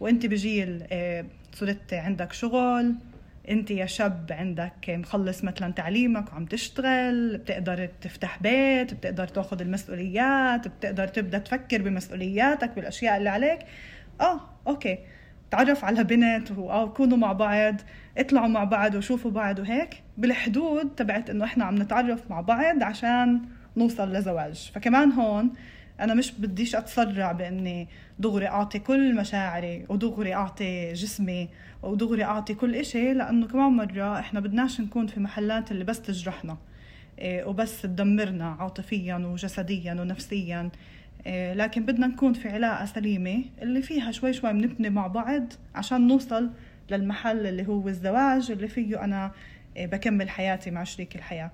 [0.00, 2.94] وأنت بجيل آه، صرت عندك شغل
[3.48, 10.68] انت يا شاب عندك مخلص مثلا تعليمك وعم تشتغل بتقدر تفتح بيت بتقدر تأخذ المسؤوليات
[10.68, 13.58] بتقدر تبدأ تفكر بمسؤولياتك بالأشياء اللي عليك
[14.20, 14.98] آه أوكي.
[15.50, 17.74] تعرف على بنت وكونوا مع بعض
[18.18, 23.40] اطلعوا مع بعض وشوفوا بعض وهيك بالحدود تبعت إنه إحنا عم نتعرف مع بعض عشان
[23.76, 24.70] نوصل لزواج.
[24.74, 25.50] فكمان هون
[26.00, 27.88] أنا مش بديش أتسرع بإني
[28.18, 31.48] دغري أعطي كل مشاعري ودغري أعطي جسمي
[31.82, 36.56] ودغري أعطي كل إشي لأنه كمان مرة إحنا بدناش نكون في محلات اللي بس تجرحنا
[37.18, 40.70] إيه، وبس تدمرنا عاطفيا وجسديا ونفسيا.
[41.26, 46.50] لكن بدنا نكون في علاقة سليمة اللي فيها شوي شوي بنبني مع بعض عشان نوصل
[46.90, 49.32] للمحل اللي هو الزواج اللي فيه أنا
[49.76, 51.50] إيه، بكمل حياتي مع شريك الحياة.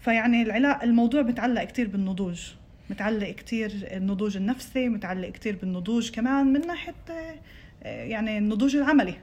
[0.00, 2.52] فيعني العلاقة الموضوع متعلق كتير بالنضوج
[2.90, 9.14] متعلق كتير النضوج النفسي متعلق كتير بالنضوج كمان من ناحية إيه، يعني النضوج العملي.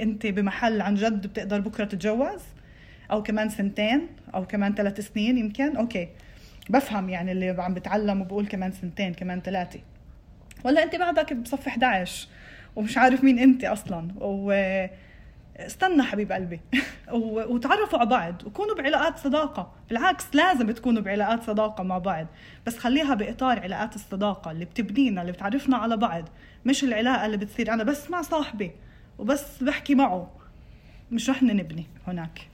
[0.00, 2.42] أنت بمحل عن جد بتقدر بكرة تتجوز
[3.10, 6.08] أو كمان سنتين أو كمان ثلاث سنين يمكن أوكي.
[6.68, 9.80] بفهم يعني اللي عم بتعلم وبقول كمان سنتين كمان ثلاثة
[10.64, 12.28] ولا انت بعدك بصف 11
[12.76, 14.08] ومش عارف مين انت أصلا.
[14.20, 14.52] و
[15.56, 16.60] استنى حبيب قلبي.
[17.50, 19.72] وتعرفوا على بعض وكونوا بعلاقات صداقة.
[19.88, 22.26] بالعكس لازم تكونوا بعلاقات صداقة مع بعض.
[22.66, 26.24] بس خليها بإطار علاقات الصداقة اللي بتبنينا اللي بتعرفنا على بعض.
[26.64, 28.70] مش العلاقة اللي بتصير أنا بس مع صاحبي
[29.18, 30.30] وبس بحكي معه.
[31.12, 32.49] مش رح نبني هناك.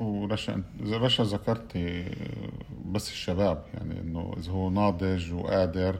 [0.00, 1.78] ورشا رشا ذكرت
[2.86, 5.98] بس الشباب يعني إنه إذا هو ناضج وقادر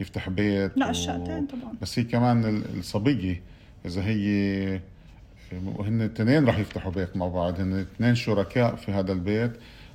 [0.00, 1.72] يفتح بيت لا الشقتين طبعا.
[1.82, 3.42] بس هي كمان الصبية
[3.86, 4.80] إذا هي
[5.52, 9.52] هن الاثنين رح يفتحوا بيت مع بعض هن اثنين شركاء في هذا البيت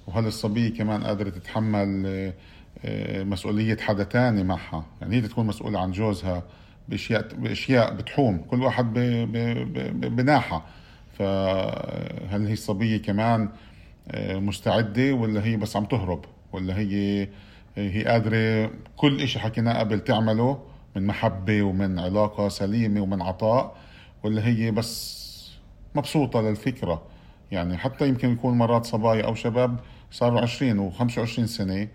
[0.08, 2.06] وهل الصبية كمان قادرة تتحمل
[2.86, 6.44] آه، مسؤولية حدا تاني معها؟ يعني هي تكون مسؤولة عن جوزها
[6.90, 8.94] بأشياء بأشياء بتحوم كل واحد
[9.94, 10.66] بناحة.
[11.22, 13.50] فهل هي الصبيه كمان
[14.12, 17.28] آه، مستعدة ولا هي بس عم تهرب؟ ولا هي
[17.76, 20.64] هي قادرة كل إشي حكيناه قبل تعمله
[20.96, 23.76] من محبة ومن علاقة سليمة ومن عطاء
[24.24, 25.22] ولا هي بس
[25.96, 27.02] مبسوطة للفكرة؟
[27.52, 29.80] يعني حتى يمكن يكون مرات صبايا أو شباب
[30.12, 31.88] صاروا 20 و25 سنة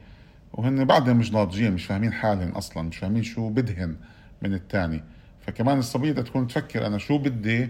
[0.52, 3.96] وهن بعدهم مش ناضجين مش فاهمين حالهم أصلا مش فاهمين شو بدهن
[4.42, 5.02] من الثاني
[5.46, 7.68] فكمان الصبية تكون تفكر أنا شو بدي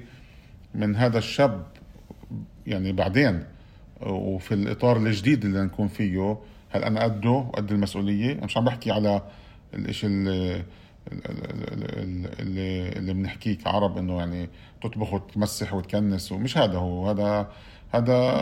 [0.76, 1.66] من هذا الشاب
[2.66, 3.44] يعني بعدين
[4.02, 6.36] وفي الإطار الجديد اللي نكون فيه
[6.70, 9.22] هل أنا قده؟ وقد المسؤولية؟ أنا مش عم بحكي على
[9.74, 10.62] الإشي ال- ال-
[11.12, 14.48] ال- اللي اللي بنحكيه كعرب إنه يعني
[14.82, 17.10] تطبخ وتمسح وتكنس ومش هذا هو.
[17.10, 17.48] هذا
[17.94, 18.40] هذا.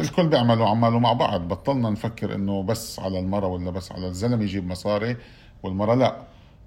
[0.00, 1.48] الكل بيعملوا عماله مع بعض.
[1.48, 5.16] بطلنا نفكر إنه بس على المرأة ولا بس على الزلمة يجيب مصاري
[5.62, 6.16] والمرأة لا.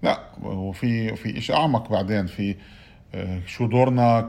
[0.04, 2.26] لا وفي في شيء أعمق بعدين.
[2.26, 2.56] في
[3.46, 4.22] شو دورنا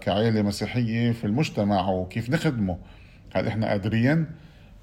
[0.00, 2.78] كعائله مسيحية في المجتمع وكيف نخدمه
[3.34, 4.26] هل إحنا قادرين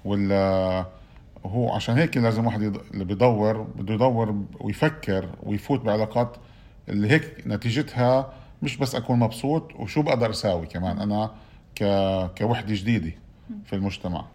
[0.05, 0.85] ولا
[1.45, 2.61] هو عشان هيك لازم واحد.
[2.93, 6.37] اللي بيدور بده يدور ويفكر ويفوت بعلاقات
[6.89, 11.31] اللي هيك نتيجتها مش بس أكون مبسوط وشو بقدر أساوي كمان أنا
[11.75, 11.83] ك...
[12.37, 13.11] كوحدة جديدة
[13.65, 14.25] في المجتمع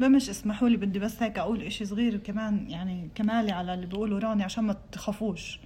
[0.00, 4.18] بمش اسمحوا لي بدي بس هيك أقول إشي صغير كمان يعني كمالي على اللي بيقوله
[4.18, 5.60] راني عشان ما تخافوش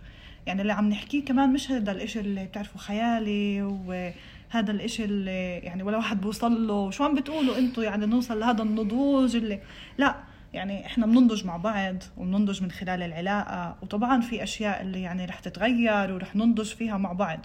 [0.47, 5.83] يعني اللي عم نحكيه كمان مش هذا الإشي اللي بتعرفوا خيالي وهذا الإشي اللي يعني
[5.83, 6.91] ولا واحد بوصل له.
[6.91, 9.61] شو عم بتقولوا أنتم يعني نوصل لهذا النضوج اللي
[9.99, 10.17] لا
[10.53, 13.77] يعني إحنا بننضج مع بعض وبننضج من خلال العلاقة.
[13.83, 17.41] وطبعا في أشياء اللي يعني رح تتغير ورح ننضج فيها مع بعض.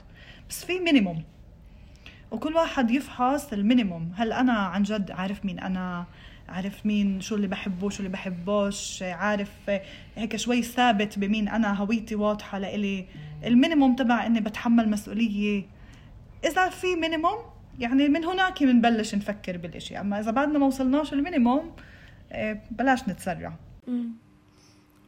[0.49, 1.23] بس في minimum
[2.31, 4.11] وكل واحد يفحص ال minimum.
[4.15, 6.05] هل أنا عن جد عارف مين أنا؟
[6.49, 9.71] عارف مين شو اللي بحبه شو اللي بحبوش؟ عارف
[10.15, 13.05] هيك شوي ثابت بمين أنا؟ هويتي واضحة لإلي.
[13.45, 15.65] ال minimum تبع إني بتحمل مسؤولية.
[16.45, 17.37] إذا في minimum
[17.79, 19.99] يعني من هناك بنبلش نفكر بالإشي.
[19.99, 21.71] أما إذا بعدنا ما وصلناش ال minimum
[22.31, 23.53] إيه، بلاش نتسرع.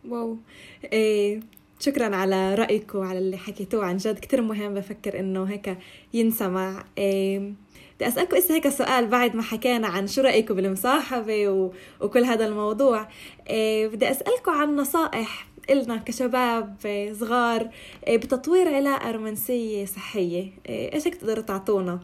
[0.07, 0.39] wow.
[0.83, 1.39] إيه
[1.81, 4.19] شكرا على رأيكم وعلى اللي حكيتوه عن جد.
[4.19, 5.77] كتير مهم بفكر إنه هيك
[6.13, 7.53] ينسمع إيه
[7.95, 11.71] بدي أسألكم إسا هيك سؤال بعد ما حكينا عن شو رأيكم بالمصاحبة و...
[12.01, 13.07] وكل هذا الموضوع.
[13.49, 17.69] إيه بدي أسألكم عن نصائح إلنا كشباب إيه، صغار
[18.09, 20.51] بتطوير علاقة رومانسية صحية.
[20.69, 21.15] إيش هيك
[21.47, 21.99] تعطونا؟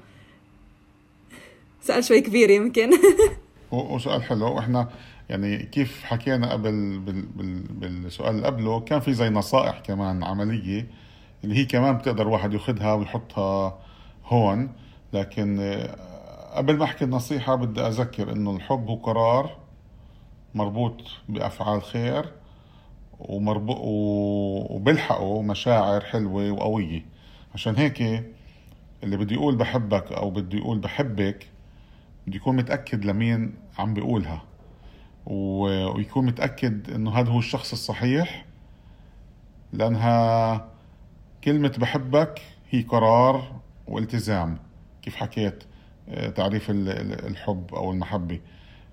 [1.81, 2.89] سؤال شوي كبير يمكن.
[3.71, 4.55] وسؤال حلو.
[4.55, 4.89] وإحنا
[5.29, 7.21] يعني كيف حكينا قبل بال...
[7.25, 7.61] بال...
[7.61, 10.87] بالسؤال اللي قبله كان في زي نصائح كمان عملية
[11.43, 13.79] اللي هي كمان بتقدر واحد ياخذها ويحطها
[14.25, 14.69] هون.
[15.13, 19.57] لكن آه، قبل ما أحكي النصيحة بدي أذكر إنه الحب هو قرار
[20.55, 22.31] مربوط بأفعال خير
[23.19, 23.77] ومربوط
[24.71, 27.05] وبيلحقه مشاعر حلوة وقوية.
[27.53, 28.01] عشان هيك
[29.03, 31.47] اللي بده يقول بحبك أو بده يقول بحبك
[32.27, 34.46] بده يكون متأكد لمين عم بيقولها.
[35.27, 38.45] ويكون متأكد إنه هذا هو الشخص الصحيح
[39.73, 40.67] لأنها
[41.43, 44.57] كلمة بحبك هي قرار والتزام
[45.01, 45.63] كيف حكيت
[46.09, 48.39] آه، تعريف ال- ال- الحب أو المحبة.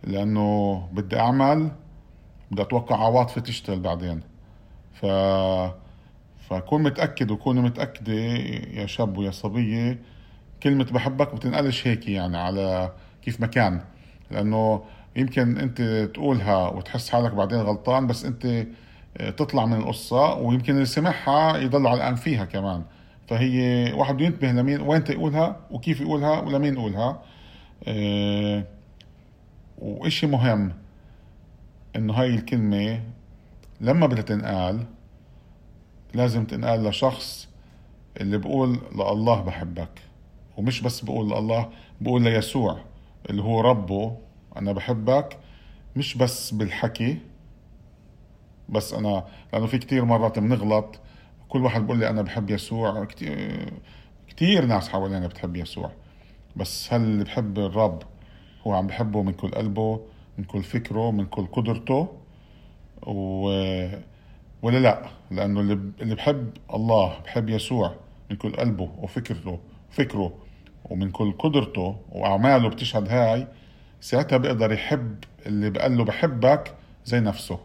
[0.04, 1.70] لأنه بدي أعمل
[2.50, 4.20] بدي أتوقع عواطفي تشتغل بعدين.
[4.92, 5.06] ف
[6.48, 9.98] فكون متأكد وكوني متأكدة يا شاب ويا صبية
[10.62, 13.80] كلمة بحبك بتنقلش هيك يعني على كيف ما كان.
[14.30, 14.82] لأنه
[15.16, 18.66] يمكن أنت تقولها وتحس حالك بعدين غلطان بس أنت
[19.16, 22.82] آه، تطلع من القصة ويمكن اللي سمعها يضل علقان فيها كمان.
[23.28, 27.22] فهي واحد بده ينتبه لمين وين يقولها وكيف يقولها ولمين يقولها.
[27.88, 28.64] آه،
[29.78, 30.72] وإشي مهم
[31.96, 33.00] إنه هاي الكلمة
[33.80, 34.84] لما بدها تنقال
[36.14, 37.48] لازم تنقال لشخص
[38.20, 40.02] اللي بقول لله بحبك
[40.56, 41.68] ومش بس بقول لله
[42.00, 42.78] بقول ليسوع
[43.30, 44.16] اللي هو ربه
[44.56, 45.38] أنا بحبك
[45.96, 47.18] مش بس بالحكي
[48.68, 51.00] بس أنا لأنه في كتير مرات بنغلط
[51.48, 53.04] كل واحد بقول لي أنا بحب يسوع.
[53.04, 53.72] كتير,
[54.28, 55.90] كتير ناس حوالينا بتحب يسوع.
[56.56, 58.02] بس هل اللي بحب الرب
[58.66, 60.00] هو عم بحبه من كل قلبه
[60.38, 62.08] من كل فكره من كل قدرته؟
[63.06, 63.46] و...
[64.62, 65.60] ولا لا؟ لأنه
[66.00, 67.94] اللي بحب الله بحب يسوع
[68.30, 69.58] من كل قلبه وفكرته
[69.90, 70.34] فكره
[70.84, 73.46] ومن كل قدرته وأعماله بتشهد هاي
[74.04, 76.74] ساعتها بيقدر يحب اللي بقال له بحبك
[77.04, 77.60] زي نفسه.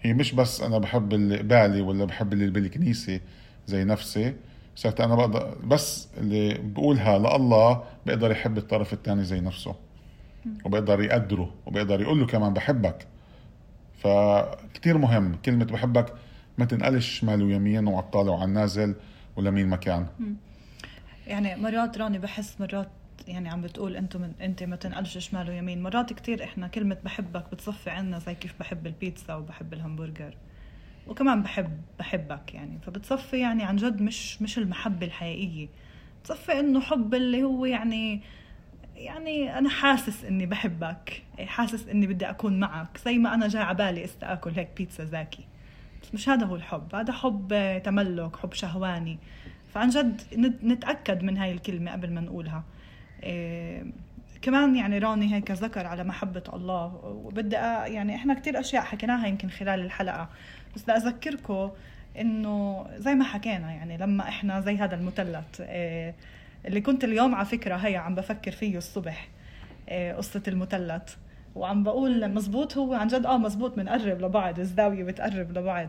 [0.00, 3.20] هي مش بس أنا بحب اللي قبالي ولا بحب اللي بالكنيسة
[3.66, 4.34] زي نفسي.
[4.76, 9.74] ساعتها أنا بقدر بس اللي بقولها لله بيقدر يحب الطرف الثاني زي نفسه.
[10.64, 13.06] وبيقدر يقدره وبيقدر يقول له كمان بحبك.
[13.98, 16.14] فكتير مهم كلمة بحبك
[16.58, 18.94] ما تنقلش شمال ويمين وعلى الطالع وعلى النازل
[19.36, 20.06] ولا مين مكان
[21.26, 22.88] يعني مرات راني بحس مرات
[23.28, 25.82] يعني عم بتقول أنتم من انت ما تنقلش شمال ويمين.
[25.82, 30.34] مرات كتير إحنا كلمة بحبك بتصفي عنا زي كيف بحب البيتزا وبحب الهمبرجر.
[31.06, 32.78] وكمان بحب بحبك يعني.
[32.86, 35.68] فبتصفي يعني عن جد مش مش المحبة الحقيقية.
[36.22, 38.20] بتصفي إنه حب اللي هو يعني
[38.96, 41.22] يعني أنا حاسس إني بحبك.
[41.40, 42.98] حاسس إني بدي أكون معك.
[43.04, 45.44] زي ما أنا جاي عبالي استاكل هيك بيتزا زاكي.
[46.02, 46.94] بس مش هذا هو الحب.
[46.94, 49.18] هذا حب تملك حب شهواني.
[49.74, 52.56] فعن جد نت- نتأكد من هاي الكلمة قبل ما نقولها.
[52.56, 52.79] إيه
[54.42, 59.48] كمان يعني راني هيك ذكر على محبة الله وبدي يعني إحنا كتير أشياء حكيناها يمكن
[59.50, 60.28] خلال الحلقة
[60.74, 61.70] بس بدي اذكركم
[62.20, 66.14] إنه زي ما حكينا يعني لما إحنا زي هذا المثلث آه،
[66.66, 69.28] اللي كنت اليوم على فكرة هي عم بفكر فيه الصبح
[69.88, 71.14] آه، قصة المثلث
[71.54, 75.88] وعم بقول مزبوط هو عن جد آه مزبوط بنقرب لبعض الزاوية بتقرب لبعض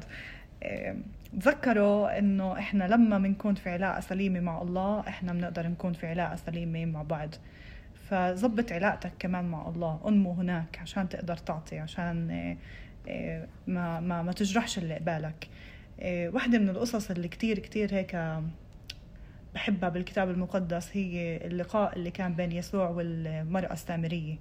[1.39, 6.35] تذكروا إنه إحنا لما بنكون في علاقة سليمة مع الله إحنا بنقدر نكون في علاقة
[6.35, 7.29] سليمة مع بعض.
[8.09, 12.31] فظبط علاقتك كمان مع الله أنمو هناك عشان تقدر تعطي عشان
[13.07, 15.47] آه، ما ما ما تجرحش اللي قبالك.
[15.99, 18.17] آه، واحدة من القصص اللي كتير كتير هيك
[19.53, 24.35] بحبها بالكتاب المقدس هي اللقاء اللي كان بين يسوع والمرأة السامرية.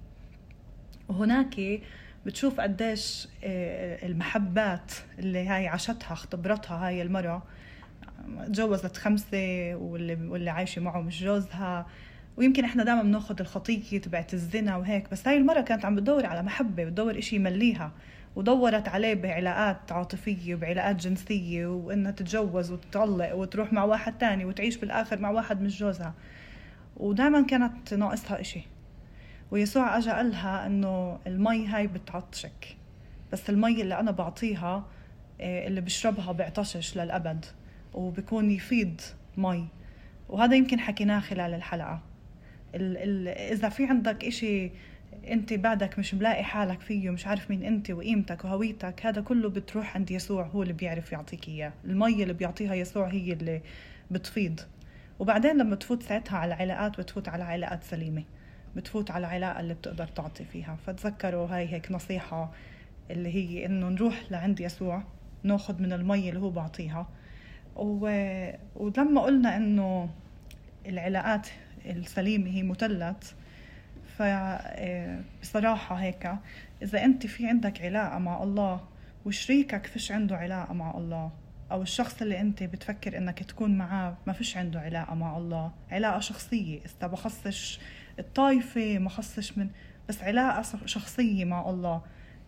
[1.09, 1.81] وهناك
[2.25, 7.43] بتشوف قديش آه، المحبات اللي هاي عاشتها اختبرتها هاي المرأة.
[8.47, 11.85] تجوزت خمسة واللي, واللي عايشة معه مش جوزها.
[12.37, 16.43] ويمكن إحنا دائما بناخذ الخطية تبعت الزنا وهيك بس هاي المرة كانت عم بتدور على
[16.43, 17.91] محبة بتدور إشي يمليها.
[18.35, 25.19] ودورت عليه بعلاقات عاطفية وبعلاقات جنسية وإنها تتجوز وتطلق وتروح مع واحد تاني وتعيش بالآخر
[25.19, 26.13] مع واحد مش جوزها.
[26.97, 28.61] ودائما كانت ناقصها إشي.
[29.51, 32.77] ويسوع أجا قالها إنه المي هاي بتعطشك.
[33.31, 34.85] بس المي اللي أنا بعطيها
[35.41, 37.45] آه، اللي بشربها بيعطشش للأبد
[37.93, 39.01] وبكون يفيض
[39.37, 39.67] مي.
[40.29, 42.01] وهذا يمكن حكيناه خلال الحلقة.
[42.75, 44.71] ال ال إذا في عندك إشي
[45.27, 49.95] أنت بعدك مش ملاقي حالك فيه مش عارف مين أنت وقيمتك وهويتك هذا كله بتروح
[49.95, 51.73] عند يسوع هو اللي بيعرف يعطيك إياه.
[51.85, 53.61] المي اللي بيعطيها يسوع هي اللي
[54.11, 54.59] بتفيض
[55.19, 58.23] وبعدين لما تفوت ساعتها على علاقات بتفوت على علاقات سليمة.
[58.75, 60.77] بتفوت على علاقة اللي بتقدر تعطي فيها.
[60.87, 62.51] فتذكروا هاي هيك نصيحة
[63.11, 65.03] اللي هي إنه نروح لعند يسوع
[65.43, 67.07] ناخذ من المي اللي هو بعطيها.
[67.75, 68.05] و...
[68.75, 70.09] ولما قلنا إنه
[70.85, 71.47] العلاقات
[71.85, 73.33] السليمة هي مثلث
[74.17, 76.31] فبصراحة هيك
[76.81, 78.81] إذا أنت في عندك علاقة مع الله
[79.25, 81.31] وشريكك فيش عنده علاقة مع الله؟
[81.71, 86.19] أو الشخص اللي أنت بتفكر إنك تكون معاه ما فيش عنده علاقة مع الله؟ علاقة
[86.19, 87.79] شخصية إذا بخصش
[88.21, 89.69] الطائفة ما خصش من
[90.09, 92.01] بس علاقة شخصية مع الله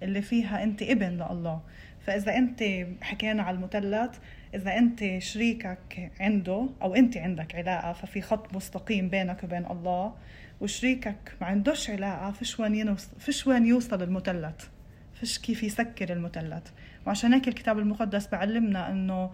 [0.03, 1.61] اللي فيها أنت ابن لله.
[2.05, 2.63] فإذا أنت
[3.01, 4.17] حكينا على المثلث
[4.55, 10.15] إذا أنت شريكك عنده أو أنت عندك علاقة ففي خط مستقيم بينك وبين الله.
[10.61, 14.67] وشريكك ما عندوش علاقة فيش وين فيش وين يوصل المثلث.
[15.13, 16.67] فيش كيف يسكر المثلث.
[17.07, 19.31] وعشان هيك الكتاب المقدس بعلمنا إنه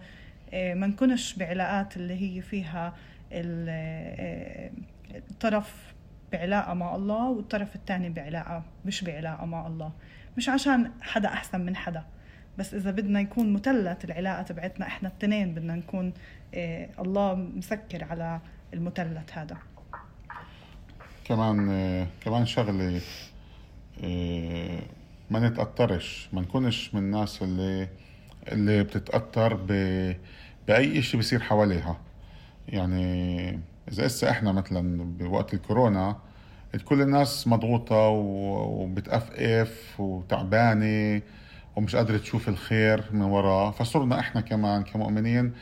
[0.52, 2.94] آه، ما نكونش بعلاقات اللي هي فيها
[3.32, 4.70] آه،
[5.14, 5.74] الطرف
[6.32, 9.92] بعلاقة مع الله والطرف الثاني بعلاقة مش بعلاقة مع الله.
[10.36, 12.04] مش عشان حدا أحسن من حدا
[12.58, 16.12] بس إذا بدنا يكون مثلث العلاقة تبعتنا إحنا التنين بدنا نكون
[16.54, 18.40] آه، الله مسكر على
[18.74, 19.56] المثلث هذا.
[21.24, 23.00] كمان آه، كمان شغلة
[24.04, 24.80] آه،
[25.30, 27.88] ما نتأثرش ما نكونش من الناس اللي
[28.52, 29.66] اللي بتتأثر ب...
[30.68, 32.00] بأي شيء بيصير حواليها.
[32.68, 33.60] يعني
[33.92, 36.16] إذا هسه إحنا مثلا بوقت الكورونا
[36.84, 41.22] كل الناس مضغوطة وبتقفقف وتعبانة
[41.76, 45.52] ومش قادرة تشوف الخير من وراه فصرنا إحنا كمان كمؤمنين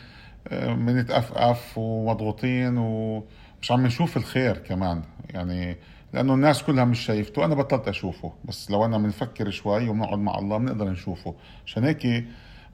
[0.52, 3.24] بنتقفقف آه، ومضغوطين و
[3.62, 5.02] مش عم نشوف الخير كمان.
[5.30, 5.76] يعني
[6.12, 8.32] لأنه الناس كلها مش شايفته أنا بطلت أشوفه.
[8.44, 11.34] بس لو أنا بنفكر شوي وبنقعد مع الله بنقدر نشوفه.
[11.66, 12.24] عشان هيك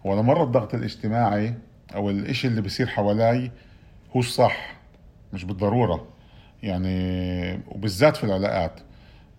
[0.06, 1.54] هو لمرة الضغط الاجتماعي
[1.94, 3.50] أو الإشي اللي بيصير حوالي
[4.16, 4.74] هو الصح.
[5.34, 6.06] مش بالضرورة.
[6.62, 8.80] يعني وبالذات في العلاقات.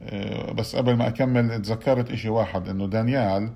[0.04, 3.50] آه، بس قبل ما أكمل تذكرت إشي واحد إنه دانيال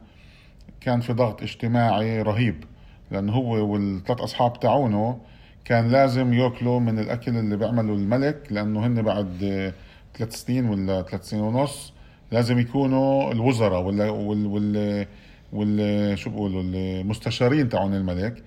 [0.81, 2.63] كان في ضغط اجتماعي رهيب
[3.11, 5.19] لأنه هو والثلاث أصحاب تاعونه
[5.65, 9.73] كان لازم يأكلوا من الأكل اللي بيعمله الملك لأنه هن بعد
[10.17, 11.93] ثلاث سنين ولا ثلاث سنين ونص
[12.31, 15.05] لازم يكونوا الوزراء ولا وال وال
[15.53, 18.43] وال شو بيقولوا المستشارين تاعون الملك.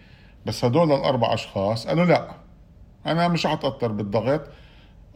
[0.47, 2.42] بس هدول الأربع أشخاص قالوا لا.
[3.07, 4.49] أنا مش حتاثر بالضغط.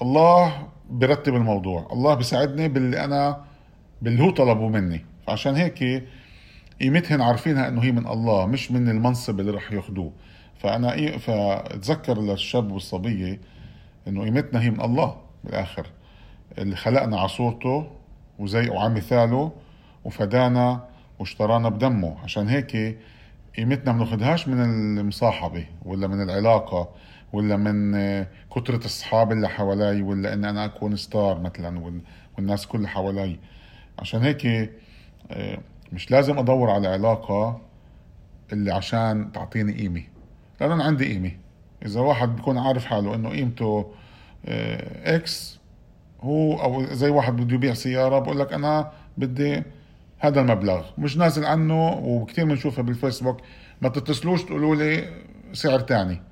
[0.03, 1.89] الله برتب الموضوع.
[1.93, 3.45] الله بيساعدني باللي أنا
[4.03, 5.05] باللي هو طلبه مني.
[5.26, 6.05] فعشان هيك
[6.80, 10.12] قيمتهن عارفينها إنه هي من الله مش من المنصب اللي رح ياخذوه
[10.59, 13.41] فأنا إيه فأتذكر للشاب والصبيه
[14.09, 15.87] إنه قيمتنا هي من الله بالآخر.
[16.59, 17.87] اللي خلقنا على صورته
[18.39, 19.53] وزي وعلى مثاله
[20.05, 20.84] وفدانا
[21.18, 22.16] واشترانا بدمه.
[22.24, 22.99] عشان هيك
[23.57, 24.05] قيمتنا ما
[24.47, 24.61] من
[24.99, 26.89] المصاحبة ولا من العلاقة.
[27.33, 27.93] ولا من
[28.57, 32.01] كثرة الصحاب اللي حوالي ولا إن أنا أكون ستار مثلا
[32.39, 33.39] والناس كلها حوالي.
[33.99, 34.47] عشان هيك
[35.31, 35.59] آه،
[35.93, 37.61] مش لازم أدور على علاقة
[38.53, 40.03] اللي عشان تعطيني قيمة.
[40.61, 41.33] لأن أنا عندي قيمة.
[41.87, 43.93] إذا واحد بيكون عارف حاله إنه قيمته
[45.05, 45.59] إكس
[46.22, 49.62] آه، هو أو زي واحد بده يبيع سيارة بقول لك أنا بدي
[50.18, 50.85] هذا المبلغ.
[50.99, 53.41] مش نازل عنه وكثير بنشوفها بالفيسبوك.
[53.83, 55.09] ما تتصلوش تقولوا لي
[55.53, 56.22] سعر تاني.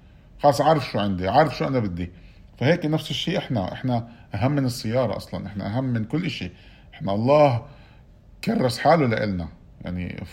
[0.42, 2.10] خلاص عارف شو عندي عارف شو أنا بدي.
[2.58, 6.50] فهيك نفس الشيء إحنا إحنا أهم من السيارة أصلا إحنا أهم من كل شيء
[6.94, 7.62] إحنا الله
[8.44, 9.48] كرس حاله لإلنا.
[9.84, 10.24] يعني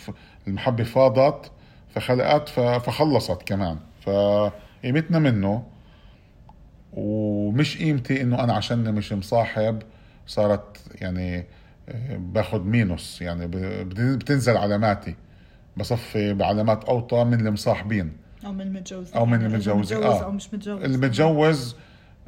[0.48, 1.52] المحبة فاضت
[1.96, 3.78] فخلقت فخلصت كمان.
[4.02, 5.64] فقيمتنا منه
[6.94, 9.82] ومش قيمتي إنه أنا عشان مش مصاحب
[10.28, 11.46] صارت يعني
[11.90, 13.22] آه، باخذ مينوس.
[13.22, 13.48] يعني
[14.16, 15.16] بتنزل علاماتي.
[15.78, 18.14] بصفي بعلامات أوطى من المصاحبين.
[18.46, 20.24] أو من المتجوزين أو من يعني إذا المتجوزين، متجوز آه.
[20.24, 20.84] أو مش متجوز.
[20.84, 21.76] اللي متجوز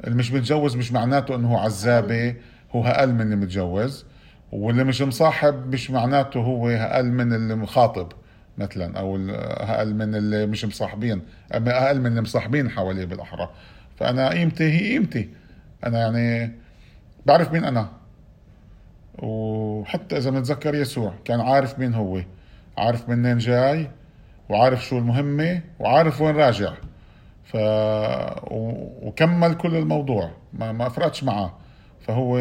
[0.04, 2.34] اللي مش متجوز مش معناته إنه هو عزابة
[2.72, 4.04] هو أقل من اللي متجوز.
[4.52, 8.12] واللي مش مصاحب مش معناته هو أقل من اللي مخاطب
[8.58, 13.50] مثلا أو أقل من اللي مش مصاحبين أقل من اللي مصاحبين حواليه بالأحرى.
[13.96, 15.30] فأنا قيمتي هي قيمتي.
[15.86, 16.52] أنا يعني
[17.26, 17.88] بعرف مين أنا.
[19.18, 22.22] وحتى إذا بنتذكر يسوع كان عارف مين هو.
[22.78, 23.90] عارف منين جاي.
[24.48, 26.72] وعارف شو المهمة وعارف وين راجع.
[27.44, 27.56] ف
[28.50, 31.56] و- وكمل كل الموضوع ما ما افرقتش معه
[32.00, 32.38] فهو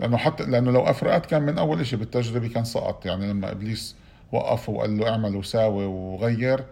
[0.00, 3.06] لأنه حتى لأنه لو أفرقت كان من أول شيء بالتجربة كان سقط.
[3.06, 3.96] يعني لما إبليس
[4.32, 6.64] وقف وقال له اعمل وساوي وغير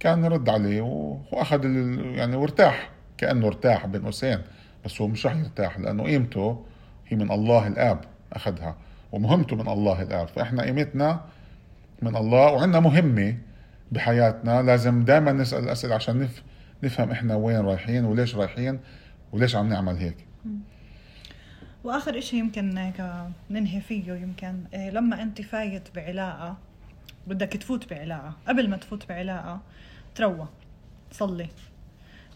[0.00, 4.38] كان رد عليه و- واخذ ال- يعني وارتاح كأنه ارتاح بين قوسين.
[4.84, 6.64] بس هو مش رح يرتاح لأنه قيمته
[7.08, 8.00] هي من الله الآب
[8.32, 8.76] أخذها
[9.12, 10.28] ومهمته من الله الآب.
[10.28, 11.20] فإحنا قيمتنا
[12.02, 13.36] من الله وعندنا مهمة
[13.92, 16.42] بحياتنا لازم دائما نسأل الأسئلة عشان نف...
[16.82, 18.80] نفهم إحنا وين رايحين وليش رايحين
[19.32, 20.26] وليش عم نعمل هيك.
[21.84, 23.04] وآخر إشي يمكن هيك
[23.50, 26.56] ننهي فيه يمكن إيه لما أنت فايت بعلاقة
[27.26, 29.60] بدك تفوت بعلاقة قبل ما تفوت بعلاقة
[30.14, 30.48] تروى
[31.12, 31.48] صلي.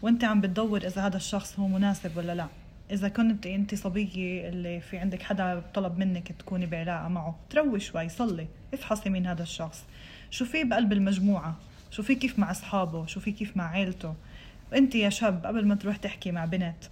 [0.01, 2.47] وأنت عم بتدور إذا هذا الشخص هو مناسب ولا لا.
[2.91, 8.09] إذا كنت أنت صبية اللي في عندك حدا طلب منك تكوني بعلاقة معه تروي شوي
[8.09, 9.85] صلي افحصي مين هذا الشخص.
[10.29, 11.55] شوفيه بقلب المجموعة
[11.91, 14.15] شوفيه كيف مع أصحابه شوفيه كيف مع عيلته.
[14.75, 16.83] أنت يا شاب قبل ما تروح تحكي مع بنت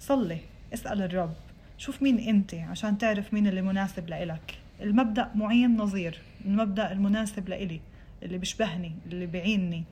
[0.00, 0.38] صلي
[0.74, 1.34] اسأل الرب.
[1.78, 4.58] شوف مين أنت عشان تعرف مين اللي مناسب لإلك.
[4.80, 7.80] المبدأ معين نظير المبدأ المناسب لإلي
[8.22, 9.84] اللي بيشبهني اللي بيعيني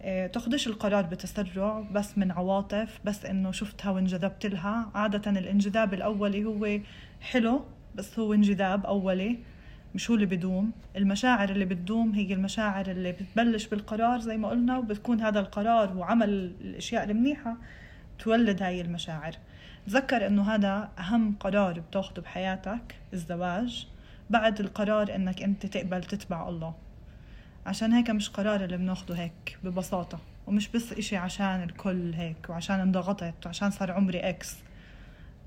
[0.00, 4.90] إيه، تاخدش القرار بتسرع بس من عواطف بس إنه شفتها وانجذبت لها.
[4.94, 6.78] عادة الانجذاب الأولي هو
[7.20, 7.64] حلو
[7.94, 9.38] بس هو انجذاب أولي.
[9.94, 14.78] مش هو اللي بدوم؟ المشاعر اللي بتدوم هي المشاعر اللي بتبلش بالقرار زي ما قلنا
[14.78, 16.28] وبتكون هذا القرار وعمل
[16.60, 17.56] الأشياء المنيحة
[18.18, 19.32] تولد هاي المشاعر.
[19.86, 23.86] تذكر إنه هذا أهم قرار بتاخده بحياتك الزواج
[24.30, 26.74] بعد القرار إنك أنت تقبل تتبع الله.
[27.66, 32.80] عشان هيك مش قرار اللي بناخده هيك ببساطة ومش بس إشي عشان الكل هيك وعشان
[32.80, 34.56] انضغطت وعشان صار عمري إكس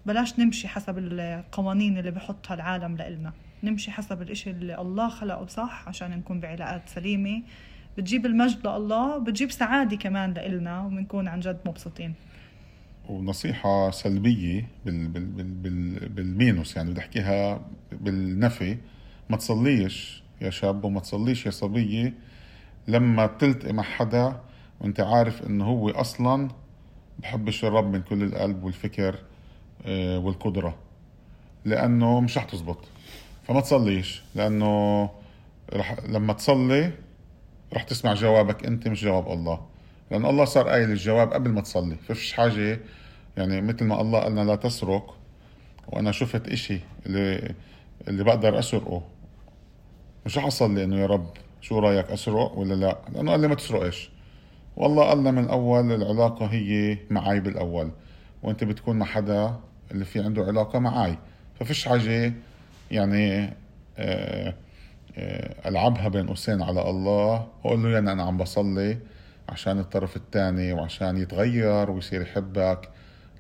[0.06, 3.34] بلاش نمشي حسب القوانين اللي بحطها العالم لإلنا.
[3.64, 7.42] نمشي حسب الإشي اللي الله خلقه صح؟ عشان نكون بعلاقات سليمة.
[7.98, 12.14] بتجيب المجد لله بتجيب سعادة كمان لإلنا وبنكون عن جد مبسوطين.
[13.10, 18.78] ونصيحة سلبية بال بال بال بال بالمينوس يعني بدي أحكيها بالنفي.
[19.30, 22.14] ما تصليش يا شاب وما تصليش يا صبية
[22.88, 24.40] لما تلتقي مع حدا
[24.80, 26.48] وأنت عارف إنه هو أصلا
[27.20, 29.16] بحبش الرب من كل القلب والفكر
[29.86, 30.78] آه، والقدرة.
[31.66, 32.78] لأنه مش رح تزبط.
[33.48, 35.10] فما تصليش لأنه
[35.74, 36.92] رح لما تصلي
[37.74, 39.62] رح تسمع جوابك أنت مش جواب الله.
[40.12, 41.96] لأن الله صار قايل الجواب قبل ما تصلي.
[41.96, 42.80] فيش حاجة
[43.38, 45.18] يعني مثل ما الله قالنا لا تسرق
[45.88, 47.54] وأنا شفت إشي اللي
[48.08, 49.02] اللي بقدر أسرقه.
[50.26, 51.30] مش رح أصلي إنه يا رب
[51.62, 54.10] شو رأيك أسرق ولا لا؟ لأنه قال لي ما تسرقش.
[54.76, 57.92] والله قالنا من اول العلاقة هي معي بالأول
[58.44, 59.56] وأنت بتكون مع حدا
[59.92, 61.18] اللي في عنده علاقة معي
[61.60, 62.34] ففيش حاجة
[62.92, 63.54] يعني
[63.98, 64.54] آه
[65.18, 67.48] آه، ألعبها بين قوسين على الله.
[67.64, 68.98] واقول له يعني أنا عم بصلي
[69.50, 72.90] عشان الطرف الثاني وعشان يتغير ويصير يحبك.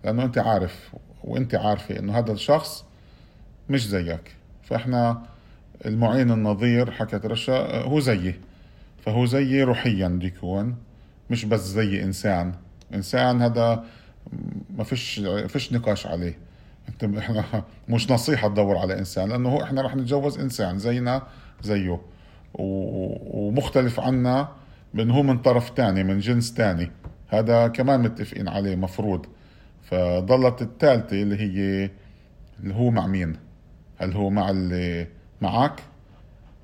[0.03, 2.85] لأنه أنت عارف وأنت عارفة إنه هذا الشخص
[3.69, 4.35] مش زيك.
[4.63, 5.23] فإحنا
[5.85, 8.35] المعين النظير حكت رشا آه، هو زيي.
[9.05, 10.75] فهو زيي روحيا بده يكون
[11.29, 12.53] مش بس زي إنسان.
[12.93, 13.83] إنسان هذا
[14.77, 16.37] ما فيش فيش نقاش عليه.
[16.89, 21.21] انت إحنا مش نصيحة تدور على إنسان لأنه هو إحنا رح نتجوز إنسان زينا
[21.61, 21.99] زيه.
[22.53, 24.47] ومختلف عنا
[24.93, 26.91] بانه هو من طرف تاني من جنس تاني.
[27.27, 29.25] هذا كمان متفقين عليه مفروض.
[29.83, 31.89] فضلت الثالثة اللي هي
[32.59, 33.35] اللي هو مع مين؟
[33.97, 35.07] هل هو مع اللي
[35.41, 35.83] معك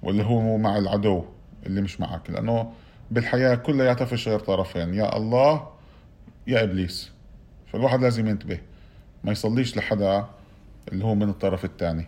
[0.04, 1.26] ولا هو مع العدو
[1.66, 2.72] اللي مش معك لأنه
[3.12, 5.68] بالحياة كلياتها فيش غير طرفين يا الله
[6.48, 7.12] يا إبليس.
[7.68, 8.60] فالواحد لازم ينتبه.
[9.24, 10.26] ما يصليش لحدا
[10.92, 12.08] اللي هو من الطرف الثاني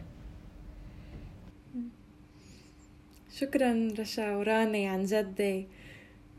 [3.39, 5.65] شكرا رشا وراني عن جد.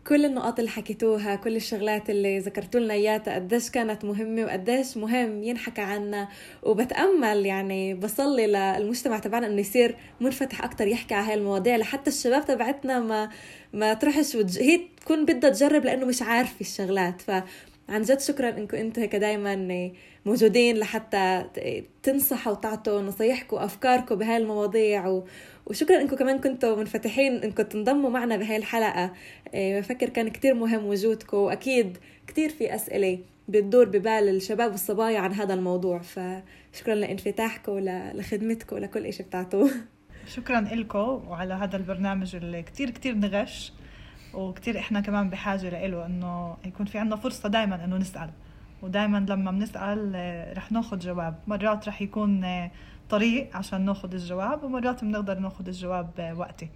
[0.06, 5.42] كل النقاط اللي حكيتوها كل الشغلات اللي ذكرتوا لنا إياها قديش كانت مهمة وقديش مهم
[5.42, 6.28] ينحكى عنها.
[6.62, 12.44] وبتأمل يعني بصلي للمجتمع تبعنا إنه يصير منفتح أكثر يحكي على هاي المواضيع لحتى الشباب
[12.46, 13.30] تبعتنا ما
[13.72, 14.58] ما تروحش وتج...
[14.58, 17.20] هي تكون بدها تجرب لأنه مش عارفة الشغلات.
[17.20, 17.30] ف
[17.88, 19.56] عن جد شكرا انكم أنتم هيك دائما
[20.26, 21.44] موجودين لحتى
[22.02, 25.06] تنصحوا وتعطوا نصايحكم وأفكاركم بهاي المواضيع.
[25.06, 25.24] و...
[25.66, 29.12] وشكرا إنكم كمان كنتوا منفتحين إنكم تنضموا معنا بهاي الحلقة.
[29.54, 33.18] إيه، بفكر كان كتير مهم وجودكم وأكيد كتير في أسئلة
[33.48, 35.98] بتدور ببال الشباب والصبايا عن هذا الموضوع.
[35.98, 37.78] فشكرا لإنفتاحكم
[38.14, 39.70] لخدمتكم لكل شيء بتعطوه.
[40.34, 40.98] شكرا لكم
[41.28, 43.72] وعلى هذا البرنامج اللي كتير كتير نغش.
[44.34, 48.30] وكتير إحنا كمان بحاجة له إنه يكون في عنا فرصة دايما إنه نسأل.
[48.82, 51.38] ودايما لما بنسأل آه، رح ناخذ جواب.
[51.46, 52.70] مرات رح يكون آه،
[53.10, 56.68] طريق عشان ناخذ الجواب ومرات بنقدر ناخذ الجواب آه، وقتي.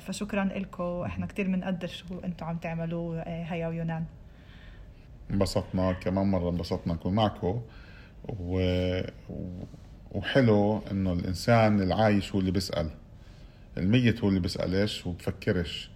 [0.00, 4.04] فشكرا لكم إحنا كتير بنقدر شو أنتم عم تعملوه هيا ويونان.
[5.30, 7.62] انبسطنا كمان مرة انبسطنا نكون معكم
[8.28, 8.60] و...
[10.12, 12.90] وحلو إنه الإنسان العايش هو اللي بيسأل.
[13.78, 15.90] الميت هو اللي بيسألش وبفكرش.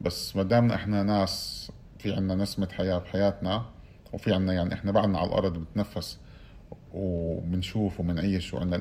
[0.00, 3.66] بس ما دامنا إحنا ناس في عنا نسمة حياة بحياتنا
[4.12, 6.18] وفي عنا يعني إحنا بعدنا على الأرض بنتنفس
[6.94, 8.80] وبنشوف وبنعيش وعنا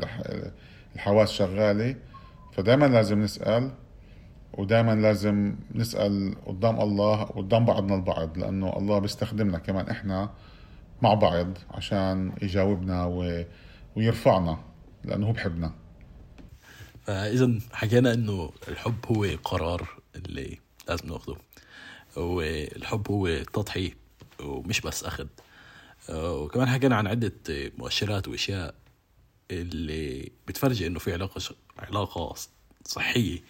[0.96, 1.96] الحواس شغالة
[2.54, 3.72] فدائما لازم نسأل
[4.54, 10.30] ودائما لازم نسأل قدام الله قدام بعضنا البعض لأنه الله بيستخدمنا كمان إحنا
[11.02, 13.44] مع بعض عشان يجاوبنا و...
[13.96, 14.58] ويرفعنا
[15.04, 15.72] لأنه هو بحبنا.
[17.02, 21.36] فإذا حكينا إنه الحب هو قرار اللي لازم ناخده.
[22.18, 24.01] والحب هو تضحية.
[24.44, 25.28] ومش بس أخذ.
[26.10, 27.34] وكمان حكينا عن عدة
[27.78, 28.76] مؤشرات وأشياء
[29.52, 31.42] اللي بتفرجي إنه في علاقة
[31.80, 32.36] علاقة
[32.86, 33.44] صحية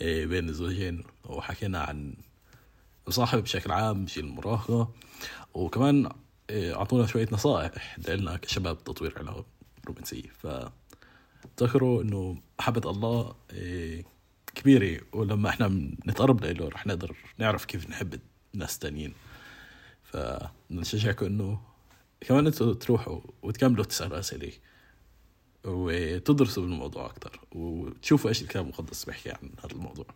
[0.00, 1.04] بين الزوجين.
[1.24, 2.14] وحكينا عن
[3.08, 4.94] مصاحبة بشكل عام بشيء المراهقة.
[5.54, 6.10] وكمان
[6.50, 9.44] أعطونا شوية نصائح لنا كشباب تطوير علاقة
[9.86, 10.32] رومانسية.
[11.56, 13.34] فتذكروا إنه محبة الله
[14.54, 15.00] كبيرة.
[15.12, 15.68] ولما إحنا
[16.06, 18.20] نتقرب له رح نقدر نعرف كيف نحب
[18.52, 19.14] ناس تانيين
[20.12, 21.60] فنشجعكم إنه
[22.20, 24.52] كمان أنتوا تروحوا وتكملوا تسألوا أسئلة
[25.64, 30.06] وتدرسوا بالموضوع أكتر وتشوفوا إيش الكتاب المقدس بيحكي عن هذا الموضوع.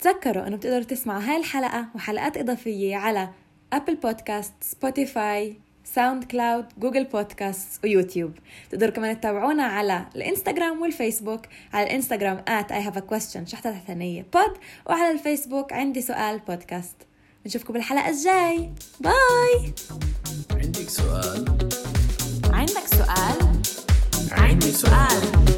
[0.00, 3.28] تذكروا أنه بتقدروا تسمعوا هاي الحلقة وحلقات إضافية على
[3.72, 8.32] Apple Podcasts Spotify SoundCloud Google Podcasts و YouTube
[8.70, 11.40] تقدروا كمان تتابعونا على الإنستغرام والفيسبوك.
[11.72, 16.96] على الإنستغرام at I have a question شحطة تحتانية بود وعلى الفيسبوك عندي سؤال بودكاست
[17.46, 18.72] نشوفكم بالحلقة الجاي.
[19.00, 19.74] باي.
[20.50, 21.44] عندك سؤال؟
[22.44, 23.62] عندك سؤال؟
[24.32, 25.55] عندي سؤال.